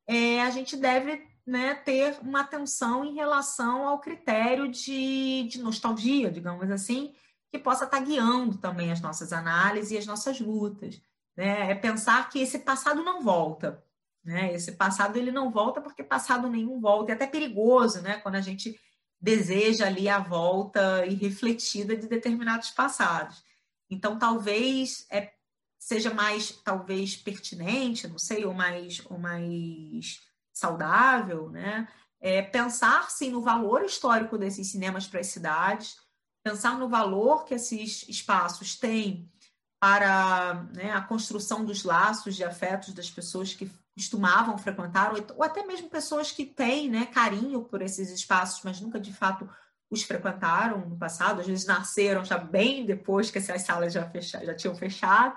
é, 0.05 0.41
a 0.41 0.49
gente 0.49 0.75
deve 0.75 1.23
né, 1.49 1.73
ter 1.73 2.19
uma 2.21 2.41
atenção 2.41 3.03
em 3.03 3.15
relação 3.15 3.87
ao 3.87 3.99
critério 3.99 4.69
de, 4.69 5.47
de 5.49 5.59
nostalgia, 5.59 6.29
digamos 6.29 6.69
assim, 6.69 7.11
que 7.51 7.57
possa 7.57 7.85
estar 7.85 7.99
guiando 8.01 8.57
também 8.59 8.91
as 8.91 9.01
nossas 9.01 9.33
análises 9.33 9.91
e 9.91 9.97
as 9.97 10.05
nossas 10.05 10.39
lutas. 10.39 11.01
Né? 11.35 11.71
É 11.71 11.75
pensar 11.75 12.29
que 12.29 12.39
esse 12.39 12.59
passado 12.59 13.03
não 13.03 13.23
volta. 13.23 13.83
Né? 14.23 14.53
Esse 14.53 14.73
passado 14.73 15.17
ele 15.17 15.31
não 15.31 15.49
volta 15.49 15.81
porque 15.81 16.03
passado 16.03 16.47
nenhum 16.47 16.79
volta. 16.79 17.13
É 17.13 17.15
até 17.15 17.25
perigoso, 17.25 17.99
né? 18.01 18.19
Quando 18.19 18.35
a 18.35 18.41
gente 18.41 18.79
deseja 19.19 19.87
ali 19.87 20.07
a 20.07 20.19
volta 20.19 21.03
irrefletida 21.07 21.95
de 21.95 22.07
determinados 22.07 22.69
passados. 22.69 23.43
Então, 23.89 24.19
talvez 24.19 25.07
é, 25.09 25.33
seja 25.79 26.13
mais, 26.13 26.51
talvez, 26.63 27.17
pertinente, 27.17 28.07
não 28.07 28.19
sei, 28.19 28.45
ou 28.45 28.53
mais, 28.53 29.01
ou 29.09 29.17
mais 29.17 30.28
saudável, 30.59 31.49
né? 31.49 31.87
É 32.21 32.41
pensar, 32.41 33.09
sim, 33.09 33.31
no 33.31 33.41
valor 33.41 33.83
histórico 33.83 34.37
desses 34.37 34.71
cinemas 34.71 35.07
para 35.07 35.21
as 35.21 35.27
cidades, 35.27 35.97
pensar 36.43 36.77
no 36.77 36.89
valor 36.89 37.45
que 37.45 37.53
esses 37.53 38.07
espaços 38.07 38.75
têm 38.75 39.31
para 39.79 40.67
né, 40.75 40.91
a 40.91 41.01
construção 41.01 41.63
dos 41.63 41.83
laços 41.83 42.35
de 42.35 42.43
afetos 42.43 42.93
das 42.93 43.09
pessoas 43.09 43.53
que 43.53 43.71
costumavam 43.95 44.57
frequentar, 44.57 45.13
ou, 45.13 45.43
até 45.43 45.65
mesmo 45.65 45.89
pessoas 45.89 46.31
que 46.31 46.45
têm 46.45 46.89
né, 46.89 47.05
carinho 47.05 47.63
por 47.63 47.81
esses 47.81 48.09
espaços, 48.09 48.61
mas 48.63 48.81
nunca 48.81 48.99
de 48.99 49.13
fato 49.13 49.49
os 49.89 50.03
frequentaram 50.03 50.87
no 50.87 50.97
passado, 50.97 51.41
às 51.41 51.47
vezes 51.47 51.65
nasceram 51.65 52.23
já 52.23 52.37
bem 52.37 52.85
depois 52.85 53.31
que 53.31 53.39
essas 53.39 53.61
salas 53.63 53.91
já, 53.91 54.07
fecha, 54.09 54.45
já 54.45 54.53
tinham 54.53 54.75
fechado. 54.75 55.35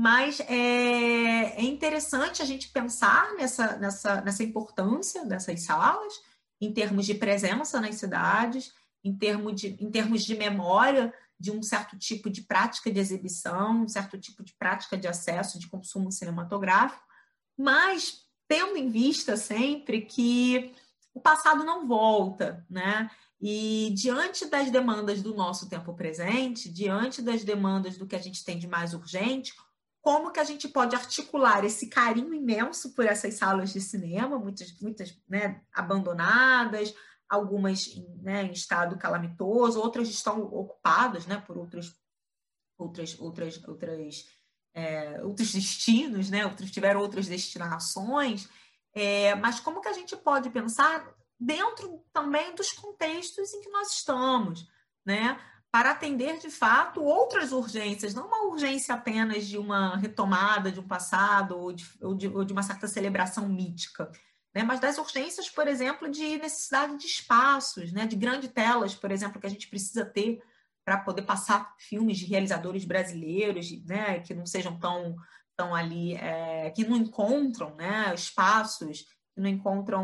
Mas 0.00 0.38
é, 0.38 1.60
é 1.60 1.62
interessante 1.64 2.40
a 2.40 2.44
gente 2.44 2.68
pensar 2.68 3.34
nessa, 3.34 3.76
nessa, 3.78 4.20
nessa 4.20 4.44
importância 4.44 5.26
dessas 5.26 5.62
salas, 5.62 6.12
em 6.60 6.72
termos 6.72 7.04
de 7.04 7.14
presença 7.14 7.80
nas 7.80 7.96
cidades, 7.96 8.72
em, 9.02 9.12
termo 9.12 9.52
de, 9.52 9.76
em 9.82 9.90
termos 9.90 10.22
de 10.22 10.36
memória 10.36 11.12
de 11.36 11.50
um 11.50 11.60
certo 11.64 11.98
tipo 11.98 12.30
de 12.30 12.42
prática 12.42 12.92
de 12.92 13.00
exibição, 13.00 13.82
um 13.82 13.88
certo 13.88 14.16
tipo 14.16 14.44
de 14.44 14.54
prática 14.54 14.96
de 14.96 15.08
acesso, 15.08 15.58
de 15.58 15.68
consumo 15.68 16.12
cinematográfico, 16.12 17.02
mas 17.58 18.20
tendo 18.46 18.76
em 18.76 18.88
vista 18.88 19.36
sempre 19.36 20.02
que 20.02 20.76
o 21.12 21.18
passado 21.20 21.64
não 21.64 21.88
volta, 21.88 22.64
né? 22.70 23.10
E 23.40 23.92
diante 23.96 24.46
das 24.46 24.70
demandas 24.70 25.22
do 25.22 25.34
nosso 25.34 25.68
tempo 25.68 25.92
presente, 25.92 26.68
diante 26.68 27.20
das 27.20 27.42
demandas 27.42 27.98
do 27.98 28.06
que 28.06 28.14
a 28.14 28.20
gente 28.20 28.44
tem 28.44 28.60
de 28.60 28.68
mais 28.68 28.94
urgente, 28.94 29.52
como 30.08 30.32
que 30.32 30.40
a 30.40 30.44
gente 30.44 30.66
pode 30.66 30.96
articular 30.96 31.66
esse 31.66 31.86
carinho 31.86 32.32
imenso 32.32 32.94
por 32.94 33.04
essas 33.04 33.34
salas 33.34 33.74
de 33.74 33.80
cinema, 33.82 34.38
muitas, 34.38 34.72
muitas 34.80 35.14
né, 35.28 35.60
abandonadas, 35.70 36.94
algumas 37.28 37.94
né, 38.22 38.44
em 38.44 38.52
estado 38.52 38.96
calamitoso, 38.96 39.78
outras 39.78 40.08
estão 40.08 40.40
ocupadas 40.44 41.26
né, 41.26 41.44
por 41.46 41.58
outras, 41.58 41.94
outras, 42.78 43.20
outras, 43.20 43.62
outras, 43.68 44.26
é, 44.72 45.22
outros 45.22 45.52
destinos, 45.52 46.30
né, 46.30 46.46
outros 46.46 46.70
tiveram 46.70 47.00
outras 47.00 47.26
destinações, 47.26 48.48
é, 48.94 49.34
mas 49.34 49.60
como 49.60 49.82
que 49.82 49.88
a 49.88 49.92
gente 49.92 50.16
pode 50.16 50.48
pensar 50.48 51.06
dentro 51.38 52.02
também 52.14 52.54
dos 52.54 52.72
contextos 52.72 53.52
em 53.52 53.60
que 53.60 53.68
nós 53.68 53.92
estamos, 53.92 54.66
né? 55.04 55.38
Para 55.70 55.90
atender 55.90 56.38
de 56.38 56.50
fato 56.50 57.02
outras 57.02 57.52
urgências, 57.52 58.14
não 58.14 58.26
uma 58.26 58.46
urgência 58.46 58.94
apenas 58.94 59.46
de 59.46 59.58
uma 59.58 59.96
retomada 59.96 60.72
de 60.72 60.80
um 60.80 60.86
passado 60.88 61.58
ou 61.58 61.72
de, 61.72 61.86
ou 62.00 62.14
de, 62.14 62.28
ou 62.28 62.44
de 62.44 62.52
uma 62.52 62.62
certa 62.62 62.88
celebração 62.88 63.46
mítica, 63.46 64.10
né? 64.54 64.62
mas 64.62 64.80
das 64.80 64.96
urgências, 64.96 65.50
por 65.50 65.68
exemplo, 65.68 66.10
de 66.10 66.38
necessidade 66.38 66.96
de 66.96 67.06
espaços, 67.06 67.92
né? 67.92 68.06
de 68.06 68.16
grandes 68.16 68.50
telas, 68.50 68.94
por 68.94 69.10
exemplo, 69.10 69.38
que 69.38 69.46
a 69.46 69.50
gente 69.50 69.68
precisa 69.68 70.06
ter 70.06 70.42
para 70.86 70.96
poder 70.98 71.22
passar 71.22 71.74
filmes 71.78 72.16
de 72.16 72.24
realizadores 72.24 72.86
brasileiros, 72.86 73.70
né? 73.84 74.20
que 74.20 74.32
não 74.32 74.46
sejam 74.46 74.78
tão, 74.78 75.14
tão 75.54 75.74
ali, 75.74 76.14
é, 76.14 76.70
que 76.70 76.82
não 76.82 76.96
encontram 76.96 77.74
né? 77.76 78.14
espaços, 78.14 79.02
que 79.34 79.40
não 79.40 79.50
encontram 79.50 80.02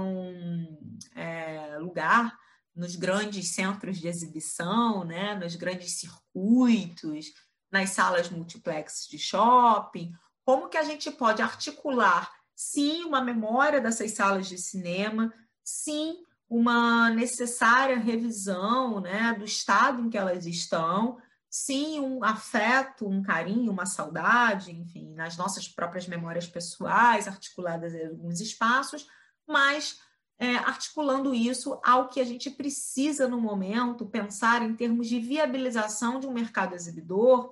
é, 1.14 1.78
lugar 1.78 2.36
nos 2.74 2.96
grandes 2.96 3.54
centros 3.54 3.98
de 3.98 4.08
exibição, 4.08 5.04
né? 5.04 5.34
nos 5.34 5.54
grandes 5.56 5.92
circuitos, 5.92 7.32
nas 7.70 7.90
salas 7.90 8.30
multiplex 8.30 9.06
de 9.08 9.18
shopping. 9.18 10.12
Como 10.44 10.68
que 10.68 10.76
a 10.76 10.82
gente 10.82 11.10
pode 11.10 11.42
articular 11.42 12.30
sim 12.54 13.04
uma 13.04 13.20
memória 13.20 13.80
dessas 13.80 14.12
salas 14.12 14.46
de 14.46 14.58
cinema, 14.58 15.32
sim 15.62 16.22
uma 16.48 17.10
necessária 17.10 17.98
revisão 17.98 19.00
né, 19.00 19.34
do 19.36 19.44
estado 19.44 20.02
em 20.02 20.10
que 20.10 20.18
elas 20.18 20.46
estão, 20.46 21.18
sim 21.50 22.00
um 22.00 22.22
afeto, 22.22 23.08
um 23.08 23.22
carinho, 23.22 23.72
uma 23.72 23.86
saudade, 23.86 24.70
enfim, 24.70 25.14
nas 25.14 25.36
nossas 25.36 25.68
próprias 25.68 26.06
memórias 26.06 26.46
pessoais, 26.46 27.26
articuladas 27.26 27.94
em 27.94 28.06
alguns 28.06 28.40
espaços, 28.40 29.06
mas 29.46 29.98
é, 30.38 30.56
articulando 30.56 31.34
isso 31.34 31.80
ao 31.84 32.08
que 32.08 32.20
a 32.20 32.24
gente 32.24 32.50
precisa 32.50 33.28
no 33.28 33.40
momento, 33.40 34.06
pensar 34.06 34.62
em 34.62 34.74
termos 34.74 35.08
de 35.08 35.20
viabilização 35.20 36.18
de 36.18 36.26
um 36.26 36.32
mercado 36.32 36.74
exibidor 36.74 37.50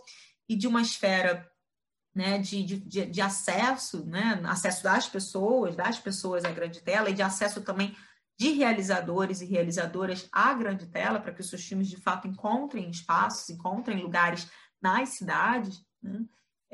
e 0.49 0.57
de 0.57 0.67
uma 0.67 0.83
esfera 0.83 1.49
né, 2.15 2.39
de, 2.39 2.63
de, 2.65 3.07
de, 3.07 3.21
acesso, 3.21 4.05
né, 4.05 4.41
acesso 4.45 4.83
das 4.83 5.09
pessoas, 5.09 5.77
das 5.77 5.99
pessoas 5.99 6.45
à 6.45 6.51
grande 6.51 6.81
tela 6.81 7.09
e 7.09 7.15
de 7.15 7.23
acesso 7.23 7.63
também 7.63 7.97
de 8.39 8.51
realizadores 8.51 9.41
e 9.41 9.47
realizadoras 9.47 10.29
à 10.33 10.53
grande 10.53 10.87
tela, 10.87 11.21
para 11.21 11.33
que 11.33 11.41
os 11.41 11.49
seus 11.49 11.65
filmes 11.65 11.89
de 11.89 11.97
fato 11.97 12.27
encontrem 12.27 12.91
espaços, 12.91 13.49
encontrem 13.51 14.03
lugares 14.03 14.51
nas 14.81 15.11
cidades, 15.11 15.85
né? 16.03 16.25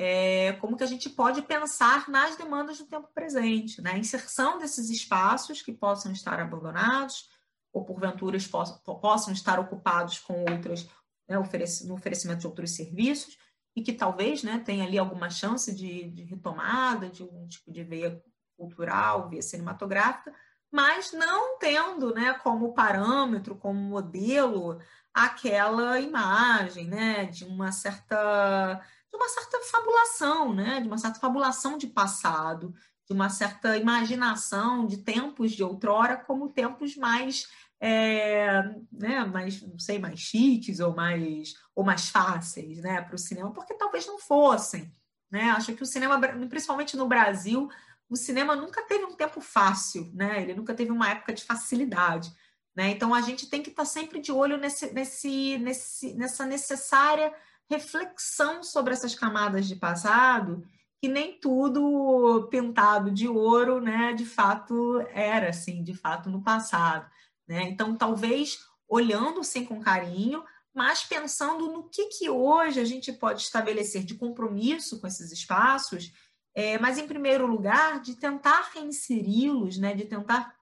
É, 0.00 0.52
como 0.60 0.76
que 0.76 0.84
a 0.84 0.86
gente 0.86 1.10
pode 1.10 1.42
pensar 1.42 2.08
nas 2.08 2.36
demandas 2.36 2.78
do 2.78 2.86
tempo 2.86 3.08
presente, 3.12 3.82
né? 3.82 3.98
inserção 3.98 4.56
desses 4.56 4.88
espaços 4.90 5.60
que 5.60 5.72
possam 5.72 6.12
estar 6.12 6.38
abandonados 6.38 7.28
ou 7.72 7.84
porventura 7.84 8.38
possam, 8.48 8.78
possam 9.00 9.32
estar 9.32 9.58
ocupados 9.58 10.20
com 10.20 10.44
outras, 10.48 10.84
né, 11.28 11.36
no 11.84 11.94
oferecimento 11.94 12.40
de 12.40 12.46
outros 12.46 12.70
serviços, 12.70 13.36
e 13.74 13.82
que 13.82 13.92
talvez 13.92 14.44
né, 14.44 14.62
tenha 14.64 14.84
ali 14.84 14.96
alguma 14.98 15.30
chance 15.30 15.74
de, 15.74 16.10
de 16.10 16.22
retomada 16.22 17.08
de 17.08 17.22
algum 17.22 17.46
tipo 17.48 17.72
de 17.72 17.82
veia 17.82 18.22
cultural, 18.56 19.28
via 19.28 19.42
cinematográfica, 19.42 20.32
mas 20.70 21.12
não 21.12 21.58
tendo 21.58 22.14
né, 22.14 22.34
como 22.34 22.72
parâmetro, 22.72 23.56
como 23.56 23.80
modelo, 23.80 24.80
aquela 25.12 25.98
imagem 25.98 26.86
né, 26.86 27.24
de 27.26 27.44
uma 27.44 27.72
certa 27.72 28.80
de 29.10 29.16
uma 29.16 29.28
certa 29.28 29.58
fabulação, 29.62 30.54
né, 30.54 30.80
de 30.80 30.86
uma 30.86 30.98
certa 30.98 31.18
fabulação 31.18 31.78
de 31.78 31.86
passado, 31.86 32.74
de 33.06 33.14
uma 33.14 33.30
certa 33.30 33.76
imaginação 33.76 34.86
de 34.86 34.98
tempos 34.98 35.52
de 35.52 35.62
outrora 35.62 36.16
como 36.16 36.52
tempos 36.52 36.96
mais 36.96 37.48
é, 37.80 38.62
né, 38.92 39.24
mais, 39.24 39.62
não 39.62 39.78
sei, 39.78 39.98
mais 39.98 40.18
chiques 40.18 40.80
ou 40.80 40.94
mais, 40.94 41.54
ou 41.74 41.84
mais 41.84 42.08
fáceis 42.08 42.78
né, 42.78 43.00
para 43.00 43.14
o 43.14 43.18
cinema, 43.18 43.52
porque 43.52 43.74
talvez 43.74 44.06
não 44.06 44.18
fossem. 44.18 44.90
Né? 45.30 45.50
Acho 45.50 45.74
que 45.74 45.82
o 45.82 45.86
cinema, 45.86 46.18
principalmente 46.48 46.96
no 46.96 47.06
Brasil, 47.06 47.68
o 48.08 48.16
cinema 48.16 48.56
nunca 48.56 48.82
teve 48.82 49.04
um 49.04 49.14
tempo 49.14 49.40
fácil, 49.40 50.10
né? 50.14 50.42
ele 50.42 50.54
nunca 50.54 50.74
teve 50.74 50.90
uma 50.90 51.10
época 51.10 51.32
de 51.32 51.44
facilidade. 51.44 52.32
Né? 52.74 52.90
Então 52.90 53.14
a 53.14 53.20
gente 53.20 53.48
tem 53.48 53.62
que 53.62 53.70
estar 53.70 53.82
tá 53.82 53.88
sempre 53.88 54.20
de 54.20 54.32
olho 54.32 54.56
nesse, 54.56 54.92
nesse, 54.92 55.58
nesse, 55.58 56.14
nessa 56.14 56.46
necessária 56.46 57.32
reflexão 57.70 58.62
sobre 58.62 58.92
essas 58.92 59.14
camadas 59.14 59.66
de 59.66 59.76
passado, 59.76 60.66
que 61.00 61.08
nem 61.08 61.38
tudo 61.38 62.48
pintado 62.50 63.10
de 63.10 63.28
ouro, 63.28 63.80
né, 63.80 64.12
de 64.14 64.24
fato 64.24 65.00
era 65.12 65.50
assim, 65.50 65.82
de 65.82 65.94
fato 65.94 66.28
no 66.28 66.42
passado. 66.42 67.08
Né? 67.46 67.62
Então, 67.62 67.96
talvez 67.96 68.58
olhando 68.88 69.44
sim 69.44 69.64
com 69.64 69.80
carinho, 69.80 70.42
mas 70.74 71.04
pensando 71.04 71.70
no 71.70 71.88
que, 71.88 72.06
que 72.06 72.30
hoje 72.30 72.80
a 72.80 72.84
gente 72.84 73.12
pode 73.12 73.42
estabelecer 73.42 74.02
de 74.02 74.14
compromisso 74.14 75.00
com 75.00 75.06
esses 75.06 75.30
espaços, 75.30 76.12
é, 76.54 76.78
mas 76.78 76.98
em 76.98 77.06
primeiro 77.06 77.46
lugar, 77.46 78.00
de 78.00 78.16
tentar 78.16 78.70
reinseri-los, 78.74 79.78
né? 79.78 79.94
de 79.94 80.04
tentar, 80.04 80.54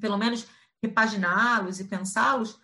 pelo 0.00 0.18
menos, 0.18 0.46
repaginá-los 0.82 1.80
e 1.80 1.84
pensá-los 1.84 2.58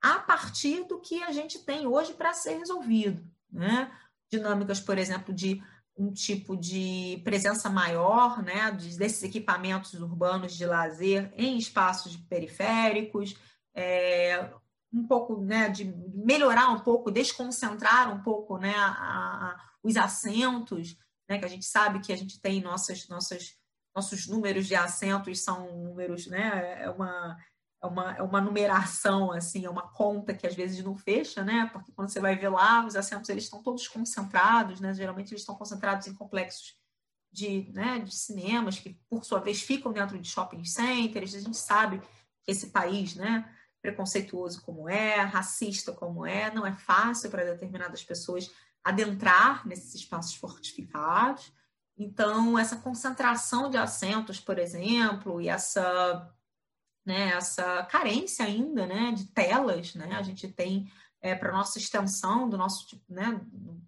a 0.00 0.18
partir 0.18 0.84
do 0.84 0.98
que 0.98 1.22
a 1.22 1.32
gente 1.32 1.58
tem 1.58 1.86
hoje 1.86 2.14
para 2.14 2.32
ser 2.32 2.58
resolvido. 2.58 3.22
Né? 3.52 3.90
Dinâmicas, 4.30 4.80
por 4.80 4.96
exemplo, 4.96 5.34
de 5.34 5.62
um 5.96 6.12
tipo 6.12 6.56
de 6.56 7.20
presença 7.24 7.68
maior 7.68 8.42
né, 8.42 8.70
desses 8.72 9.22
equipamentos 9.22 9.92
urbanos 9.94 10.56
de 10.56 10.64
lazer 10.64 11.30
em 11.36 11.58
espaços 11.58 12.16
periféricos, 12.16 13.36
é, 13.74 14.50
um 14.92 15.06
pouco 15.06 15.40
né, 15.40 15.68
de 15.68 15.84
melhorar 16.14 16.70
um 16.70 16.80
pouco, 16.80 17.10
desconcentrar 17.10 18.12
um 18.12 18.22
pouco 18.22 18.56
né, 18.56 18.74
a, 18.76 18.88
a, 18.88 19.56
os 19.82 19.96
assentos, 19.96 20.96
né, 21.28 21.38
que 21.38 21.44
a 21.44 21.48
gente 21.48 21.66
sabe 21.66 22.00
que 22.00 22.12
a 22.12 22.16
gente 22.16 22.40
tem 22.40 22.62
nossas, 22.62 23.06
nossas, 23.08 23.56
nossos 23.94 24.26
números 24.26 24.66
de 24.66 24.74
assentos 24.74 25.44
são 25.44 25.76
números, 25.76 26.26
né, 26.26 26.82
é 26.82 26.90
uma 26.90 27.36
é 27.82 27.86
uma, 27.86 28.12
é 28.16 28.22
uma 28.22 28.40
numeração, 28.40 29.32
assim, 29.32 29.64
é 29.64 29.70
uma 29.70 29.88
conta 29.88 30.34
que 30.34 30.46
às 30.46 30.54
vezes 30.54 30.84
não 30.84 30.96
fecha, 30.96 31.42
né? 31.42 31.68
Porque 31.72 31.92
quando 31.92 32.10
você 32.10 32.20
vai 32.20 32.36
ver 32.36 32.50
lá, 32.50 32.84
os 32.86 32.94
assentos 32.94 33.30
eles 33.30 33.44
estão 33.44 33.62
todos 33.62 33.88
concentrados, 33.88 34.80
né? 34.80 34.92
Geralmente 34.92 35.32
eles 35.32 35.40
estão 35.40 35.54
concentrados 35.54 36.06
em 36.06 36.14
complexos 36.14 36.78
de, 37.32 37.70
né, 37.72 38.00
de 38.00 38.14
cinemas 38.14 38.78
que, 38.78 38.98
por 39.08 39.24
sua 39.24 39.40
vez, 39.40 39.62
ficam 39.62 39.92
dentro 39.92 40.18
de 40.18 40.28
shopping 40.28 40.64
centers. 40.64 41.34
A 41.34 41.40
gente 41.40 41.56
sabe 41.56 42.00
que 42.44 42.50
esse 42.50 42.68
país, 42.68 43.14
né, 43.14 43.48
preconceituoso 43.80 44.62
como 44.62 44.88
é, 44.88 45.20
racista 45.22 45.92
como 45.92 46.26
é, 46.26 46.52
não 46.52 46.66
é 46.66 46.72
fácil 46.72 47.30
para 47.30 47.44
determinadas 47.44 48.04
pessoas 48.04 48.50
adentrar 48.84 49.66
nesses 49.66 49.94
espaços 49.94 50.34
fortificados. 50.34 51.52
Então, 51.96 52.58
essa 52.58 52.76
concentração 52.76 53.70
de 53.70 53.76
assentos, 53.76 54.40
por 54.40 54.58
exemplo, 54.58 55.40
e 55.40 55.48
essa 55.48 56.30
né, 57.04 57.30
essa 57.30 57.82
carência 57.84 58.44
ainda 58.44 58.86
né, 58.86 59.12
de 59.12 59.26
telas, 59.26 59.94
né, 59.94 60.14
a 60.16 60.22
gente 60.22 60.48
tem 60.48 60.90
é, 61.22 61.34
para 61.34 61.52
nossa 61.52 61.78
extensão 61.78 62.48
do 62.48 62.56
nosso 62.56 62.86
tipo, 62.86 63.02
né, 63.08 63.40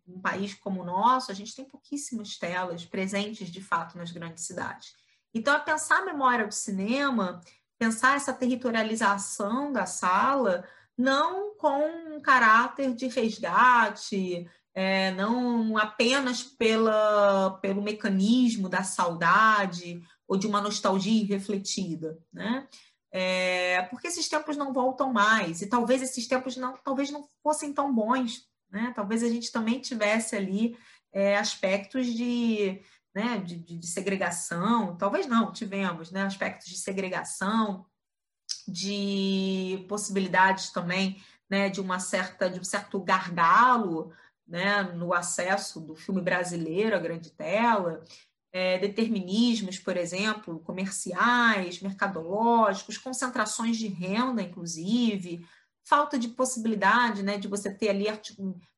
um 0.06 0.20
país 0.20 0.54
como 0.54 0.82
o 0.82 0.84
nosso, 0.84 1.30
a 1.30 1.34
gente 1.34 1.54
tem 1.54 1.64
pouquíssimas 1.64 2.36
telas 2.36 2.84
presentes 2.84 3.50
de 3.50 3.60
fato 3.62 3.96
nas 3.96 4.10
grandes 4.10 4.44
cidades. 4.44 4.94
Então, 5.34 5.54
a 5.54 5.60
pensar 5.60 5.98
a 5.98 6.04
memória 6.04 6.46
do 6.46 6.52
cinema, 6.52 7.40
pensar 7.78 8.16
essa 8.16 8.32
territorialização 8.32 9.72
da 9.72 9.86
sala, 9.86 10.64
não 10.96 11.56
com 11.56 12.16
um 12.16 12.20
caráter 12.20 12.94
de 12.94 13.08
resgate, 13.08 14.46
é, 14.74 15.10
não 15.12 15.76
apenas 15.76 16.42
pela, 16.42 17.58
pelo 17.62 17.82
mecanismo 17.82 18.68
da 18.68 18.82
saudade 18.82 20.02
ou 20.26 20.36
de 20.36 20.46
uma 20.46 20.60
nostalgia 20.60 21.26
refletida, 21.26 22.18
né? 22.32 22.66
É, 23.12 23.82
porque 23.90 24.08
esses 24.08 24.26
tempos 24.26 24.56
não 24.56 24.72
voltam 24.72 25.12
mais 25.12 25.60
e 25.60 25.66
talvez 25.66 26.00
esses 26.00 26.26
tempos 26.26 26.56
não, 26.56 26.78
talvez 26.78 27.10
não 27.10 27.28
fossem 27.42 27.72
tão 27.72 27.94
bons, 27.94 28.48
né? 28.70 28.90
Talvez 28.96 29.22
a 29.22 29.28
gente 29.28 29.52
também 29.52 29.80
tivesse 29.80 30.34
ali 30.34 30.78
é, 31.12 31.36
aspectos 31.36 32.06
de, 32.06 32.80
né, 33.14 33.38
de, 33.38 33.56
de, 33.56 33.86
segregação, 33.86 34.96
talvez 34.96 35.26
não, 35.26 35.52
tivemos, 35.52 36.10
né, 36.10 36.22
aspectos 36.22 36.68
de 36.68 36.78
segregação, 36.78 37.84
de 38.66 39.84
possibilidades 39.88 40.70
também, 40.70 41.22
né, 41.50 41.68
de 41.68 41.82
uma 41.82 42.00
certa, 42.00 42.48
de 42.48 42.60
um 42.60 42.64
certo 42.64 42.98
gargalo, 42.98 44.10
né, 44.46 44.82
no 44.82 45.12
acesso 45.12 45.80
do 45.80 45.94
filme 45.94 46.22
brasileiro 46.22 46.96
à 46.96 46.98
grande 46.98 47.30
tela, 47.30 48.02
é, 48.52 48.78
determinismos, 48.78 49.78
por 49.78 49.96
exemplo, 49.96 50.60
comerciais, 50.60 51.80
mercadológicos, 51.80 52.98
concentrações 52.98 53.78
de 53.78 53.88
renda, 53.88 54.42
inclusive, 54.42 55.46
falta 55.84 56.18
de 56.18 56.28
possibilidade 56.28 57.22
né, 57.22 57.38
de 57.38 57.48
você 57.48 57.72
ter 57.72 57.88
ali 57.88 58.06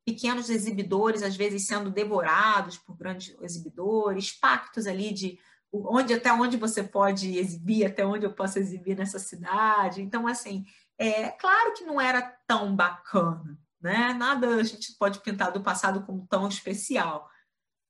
pequenos 0.04 0.48
exibidores, 0.48 1.22
às 1.22 1.36
vezes 1.36 1.66
sendo 1.66 1.90
devorados 1.90 2.78
por 2.78 2.96
grandes 2.96 3.34
exibidores, 3.40 4.32
pactos 4.32 4.86
ali 4.86 5.12
de 5.12 5.38
onde 5.72 6.14
até 6.14 6.32
onde 6.32 6.56
você 6.56 6.82
pode 6.82 7.36
exibir, 7.36 7.84
até 7.84 8.06
onde 8.06 8.24
eu 8.24 8.32
posso 8.32 8.58
exibir 8.58 8.96
nessa 8.96 9.18
cidade. 9.18 10.00
Então, 10.00 10.26
assim, 10.26 10.64
é 10.96 11.30
claro 11.30 11.74
que 11.74 11.84
não 11.84 12.00
era 12.00 12.22
tão 12.46 12.74
bacana, 12.76 13.58
né? 13.80 14.14
Nada 14.14 14.46
a 14.54 14.62
gente 14.62 14.96
pode 14.96 15.18
pintar 15.20 15.50
do 15.50 15.62
passado 15.62 16.04
como 16.04 16.26
tão 16.28 16.46
especial. 16.46 17.28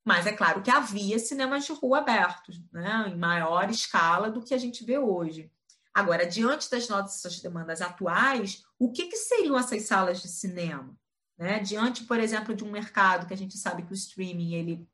Mas 0.05 0.27
é 0.27 0.33
claro 0.33 0.63
que 0.63 0.71
havia 0.71 1.19
cinemas 1.19 1.65
de 1.65 1.73
rua 1.73 1.99
abertos, 1.99 2.61
né, 2.71 3.07
em 3.09 3.17
maior 3.17 3.71
escala 3.71 4.31
do 4.31 4.43
que 4.43 4.53
a 4.53 4.59
gente 4.59 4.85
vê 4.85 4.99
hoje. 4.99 5.51
Agora, 5.95 6.27
diante 6.27 6.71
das 6.71 6.89
nossas 6.89 7.41
demandas 7.41 7.81
atuais, 7.81 8.65
o 8.79 8.93
que, 8.93 9.07
que 9.07 9.17
seriam 9.17 9.57
essas 9.57 9.83
salas 9.85 10.21
de 10.21 10.29
cinema? 10.29 10.95
Né? 11.39 11.61
Diante, 11.61 12.05
por 12.05 12.19
exemplo, 12.19 12.55
de 12.55 12.65
um 12.65 12.71
mercado 12.71 13.27
que 13.27 13.35
a 13.35 13.37
gente 13.37 13.57
sabe 13.57 13.85
que 13.85 13.93
o 13.93 13.95
streaming 13.95 14.55
ele 14.55 14.89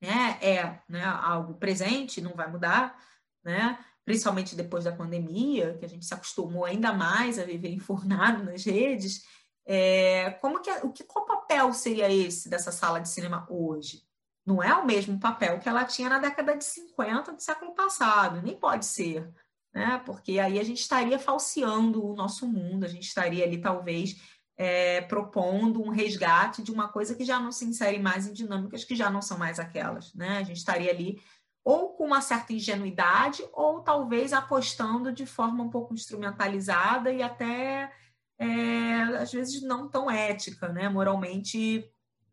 né, 0.00 0.38
é 0.40 0.80
né, 0.88 1.04
algo 1.04 1.54
presente, 1.54 2.20
não 2.20 2.34
vai 2.34 2.50
mudar, 2.50 3.02
né? 3.42 3.78
principalmente 4.04 4.54
depois 4.54 4.84
da 4.84 4.92
pandemia, 4.92 5.76
que 5.78 5.84
a 5.84 5.88
gente 5.88 6.06
se 6.06 6.14
acostumou 6.14 6.64
ainda 6.64 6.92
mais 6.92 7.38
a 7.38 7.44
viver 7.44 7.70
enfurnado 7.74 8.44
nas 8.44 8.64
redes. 8.64 9.24
É, 9.64 10.30
como 10.40 10.60
que, 10.62 10.70
o 10.70 10.92
que 10.92 11.02
qual 11.02 11.26
papel 11.26 11.72
seria 11.72 12.12
esse 12.12 12.48
dessa 12.48 12.70
sala 12.70 13.00
de 13.00 13.08
cinema 13.08 13.44
hoje? 13.50 14.05
Não 14.46 14.62
é 14.62 14.72
o 14.74 14.86
mesmo 14.86 15.18
papel 15.18 15.58
que 15.58 15.68
ela 15.68 15.84
tinha 15.84 16.08
na 16.08 16.18
década 16.18 16.56
de 16.56 16.64
50 16.64 17.32
do 17.32 17.42
século 17.42 17.74
passado, 17.74 18.40
nem 18.40 18.56
pode 18.56 18.86
ser, 18.86 19.28
né? 19.74 20.00
Porque 20.06 20.38
aí 20.38 20.60
a 20.60 20.62
gente 20.62 20.80
estaria 20.80 21.18
falseando 21.18 22.06
o 22.06 22.14
nosso 22.14 22.46
mundo, 22.46 22.84
a 22.84 22.88
gente 22.88 23.08
estaria 23.08 23.44
ali 23.44 23.60
talvez 23.60 24.16
é, 24.56 25.00
propondo 25.02 25.82
um 25.82 25.90
resgate 25.90 26.62
de 26.62 26.70
uma 26.70 26.88
coisa 26.88 27.14
que 27.14 27.24
já 27.24 27.40
não 27.40 27.50
se 27.50 27.64
insere 27.64 27.98
mais 27.98 28.26
em 28.26 28.32
dinâmicas 28.32 28.84
que 28.84 28.94
já 28.94 29.10
não 29.10 29.20
são 29.20 29.36
mais 29.36 29.58
aquelas, 29.58 30.14
né? 30.14 30.38
A 30.38 30.42
gente 30.44 30.58
estaria 30.58 30.92
ali 30.92 31.20
ou 31.64 31.94
com 31.94 32.06
uma 32.06 32.20
certa 32.20 32.52
ingenuidade 32.52 33.44
ou 33.52 33.80
talvez 33.80 34.32
apostando 34.32 35.12
de 35.12 35.26
forma 35.26 35.64
um 35.64 35.68
pouco 35.68 35.92
instrumentalizada 35.92 37.10
e 37.10 37.20
até 37.20 37.92
é, 38.38 39.02
às 39.18 39.32
vezes 39.32 39.60
não 39.62 39.88
tão 39.88 40.08
ética, 40.08 40.68
né? 40.68 40.88
Moralmente 40.88 41.90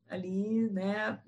ali, 0.08 0.70
né? 0.70 1.20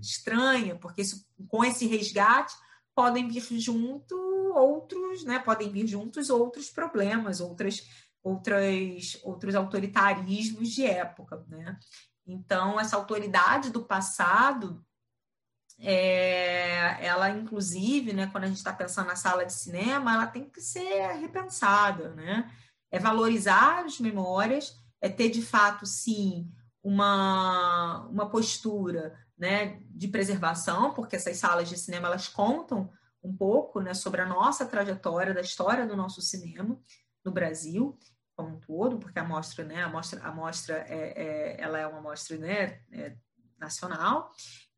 Estranha, 0.00 0.76
porque 0.76 1.02
isso, 1.02 1.26
com 1.48 1.64
esse 1.64 1.86
resgate 1.86 2.54
podem 2.94 3.28
vir 3.28 3.42
junto 3.60 4.14
outros, 4.54 5.24
né, 5.24 5.38
podem 5.38 5.70
vir 5.70 5.86
juntos 5.86 6.30
outros 6.30 6.70
problemas, 6.70 7.40
outras, 7.40 7.86
outras, 8.22 9.18
outros 9.22 9.54
autoritarismos 9.54 10.70
de 10.70 10.86
época, 10.86 11.44
né? 11.48 11.78
Então 12.26 12.80
essa 12.80 12.96
autoridade 12.96 13.70
do 13.70 13.84
passado, 13.84 14.84
é, 15.78 17.04
ela 17.04 17.30
inclusive, 17.30 18.12
né, 18.14 18.28
quando 18.28 18.44
a 18.44 18.48
gente 18.48 18.56
está 18.56 18.72
pensando 18.72 19.08
na 19.08 19.16
sala 19.16 19.44
de 19.44 19.52
cinema, 19.52 20.14
ela 20.14 20.26
tem 20.26 20.48
que 20.48 20.60
ser 20.60 21.12
repensada, 21.20 22.14
né? 22.14 22.50
É 22.90 22.98
valorizar 22.98 23.84
as 23.84 24.00
memórias, 24.00 24.74
é 25.00 25.08
ter 25.08 25.28
de 25.28 25.42
fato, 25.42 25.84
sim, 25.84 26.50
uma, 26.82 28.06
uma 28.06 28.30
postura 28.30 29.25
né, 29.38 29.80
de 29.90 30.08
preservação, 30.08 30.94
porque 30.94 31.16
essas 31.16 31.36
salas 31.36 31.68
de 31.68 31.76
cinema 31.76 32.08
elas 32.08 32.28
contam 32.28 32.90
um 33.22 33.36
pouco 33.36 33.80
né, 33.80 33.92
sobre 33.92 34.20
a 34.20 34.26
nossa 34.26 34.64
trajetória, 34.64 35.34
da 35.34 35.40
história 35.40 35.86
do 35.86 35.96
nosso 35.96 36.20
cinema 36.22 36.78
no 37.24 37.32
Brasil 37.32 37.98
como 38.36 38.50
um 38.50 38.60
todo, 38.60 38.98
porque 38.98 39.18
a 39.18 39.24
mostra, 39.24 39.64
né, 39.64 39.82
a 39.82 39.88
mostra, 39.88 40.22
a 40.22 40.30
mostra 40.30 40.84
é, 40.88 41.56
é 41.56 41.60
ela 41.60 41.78
é 41.78 41.86
uma 41.86 42.02
mostra 42.02 42.36
né, 42.36 42.80
é, 42.92 43.16
nacional. 43.58 44.30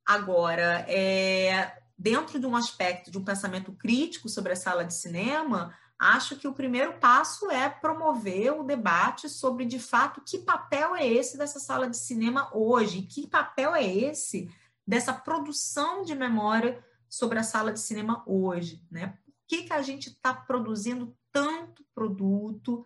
Agora, 0.07 0.87
é, 0.88 1.77
dentro 1.99 2.38
de 2.38 2.47
um 2.47 2.55
aspecto 2.55 3.11
de 3.11 3.18
um 3.18 3.25
pensamento 3.25 3.73
crítico 3.73 4.29
sobre 4.29 4.53
a 4.53 4.57
sala 4.57 4.85
de 4.85 4.94
cinema, 4.94 5.77
acho 5.98 6.37
que 6.37 6.46
o 6.46 6.54
primeiro 6.54 6.94
passo 6.98 7.50
é 7.50 7.68
promover 7.68 8.52
o 8.52 8.62
debate 8.62 9.28
sobre, 9.28 9.64
de 9.64 9.80
fato, 9.80 10.22
que 10.24 10.38
papel 10.38 10.94
é 10.94 11.06
esse 11.06 11.37
dessa 11.37 11.58
sala 11.58 11.88
de 11.88 11.96
cinema 11.96 12.48
hoje, 12.54 13.02
que 13.02 13.26
papel 13.26 13.74
é 13.74 13.84
esse 13.84 14.50
dessa 14.87 15.12
produção 15.12 16.02
de 16.02 16.14
memória 16.14 16.82
sobre 17.08 17.38
a 17.38 17.42
sala 17.42 17.72
de 17.72 17.80
cinema 17.80 18.22
hoje, 18.26 18.84
né? 18.90 19.18
Por 19.24 19.34
que, 19.48 19.64
que 19.64 19.72
a 19.72 19.82
gente 19.82 20.11
está 20.11 20.32
produzindo 20.32 21.16
tanto 21.32 21.84
produto, 21.94 22.84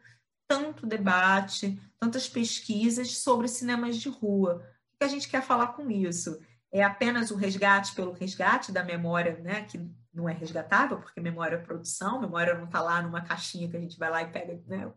tanto 0.48 0.86
debate, 0.86 1.80
tantas 1.98 2.28
pesquisas 2.28 3.18
sobre 3.18 3.48
cinemas 3.48 3.96
de 3.96 4.08
rua? 4.08 4.64
O 4.94 4.98
que 4.98 5.04
a 5.04 5.08
gente 5.08 5.28
quer 5.28 5.42
falar 5.42 5.68
com 5.68 5.90
isso? 5.90 6.40
É 6.70 6.82
apenas 6.82 7.30
o 7.30 7.36
resgate 7.36 7.94
pelo 7.94 8.12
resgate 8.12 8.72
da 8.72 8.82
memória, 8.82 9.38
né? 9.38 9.62
Que 9.64 9.78
não 10.12 10.28
é 10.28 10.32
resgatável, 10.32 10.98
porque 10.98 11.20
memória 11.20 11.56
é 11.56 11.58
produção, 11.58 12.20
memória 12.20 12.54
não 12.54 12.64
está 12.64 12.80
lá 12.80 13.00
numa 13.00 13.22
caixinha 13.22 13.68
que 13.68 13.76
a 13.76 13.80
gente 13.80 13.98
vai 13.98 14.10
lá 14.10 14.22
e 14.22 14.30
pega 14.30 14.60
né, 14.66 14.92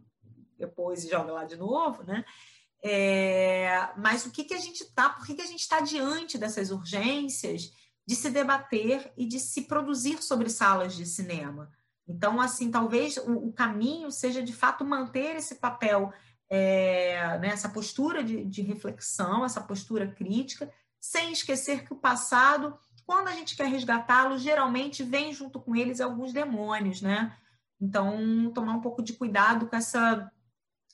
depois 0.58 1.04
e 1.04 1.10
joga 1.10 1.32
lá 1.32 1.46
de 1.46 1.56
novo, 1.56 2.04
né? 2.04 2.26
É, 2.84 3.90
mas 3.98 4.26
o 4.26 4.32
que, 4.32 4.44
que 4.44 4.54
a 4.54 4.60
gente 4.60 4.82
está, 4.82 5.10
por 5.10 5.26
que, 5.26 5.34
que 5.34 5.42
a 5.42 5.48
gente 5.48 5.62
está 5.62 5.80
diante 5.80 6.38
dessas 6.38 6.70
urgências 6.70 7.72
de 8.06 8.16
se 8.16 8.30
debater 8.30 9.12
e 9.18 9.26
de 9.26 9.40
se 9.40 9.64
produzir 9.64 10.22
sobre 10.22 10.50
salas 10.50 10.96
de 10.96 11.06
cinema? 11.06 11.72
Então, 12.08 12.40
assim, 12.40 12.70
talvez 12.70 13.18
o, 13.18 13.48
o 13.48 13.54
caminho 13.54 14.12
seja 14.12 14.44
de 14.44 14.54
fato 14.54 14.86
manter 14.86 15.38
esse 15.38 15.56
papel, 15.56 16.14
é, 16.48 17.40
né, 17.40 17.48
essa 17.48 17.70
postura 17.70 18.24
de, 18.24 18.46
de 18.46 18.62
reflexão, 18.62 19.44
essa 19.44 19.62
postura 19.62 20.06
crítica, 20.06 20.72
sem 21.00 21.32
esquecer 21.32 21.86
que 21.86 21.94
o 21.94 21.98
passado 21.98 22.78
quando 23.06 23.28
a 23.28 23.34
gente 23.34 23.56
quer 23.56 23.68
resgatá-los, 23.68 24.42
geralmente 24.42 25.04
vem 25.04 25.32
junto 25.32 25.60
com 25.60 25.76
eles 25.76 26.02
alguns 26.02 26.34
demônios, 26.34 27.02
né? 27.02 27.36
Então, 27.80 28.52
tomar 28.54 28.74
um 28.74 28.82
pouco 28.82 29.04
de 29.04 29.14
cuidado 29.14 29.68
com 29.68 29.76
essa 29.76 30.32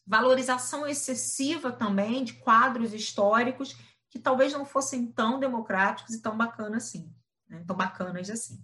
valorização 0.05 0.87
excessiva 0.87 1.71
também 1.71 2.23
de 2.23 2.33
quadros 2.33 2.93
históricos 2.93 3.77
que 4.09 4.19
talvez 4.19 4.51
não 4.51 4.65
fossem 4.65 5.07
tão 5.07 5.39
democráticos 5.39 6.13
e 6.13 6.21
tão 6.21 6.35
bacanas 6.35 6.83
assim, 6.83 7.13
né? 7.47 7.63
tão 7.65 7.75
bacanas 7.75 8.29
assim. 8.29 8.61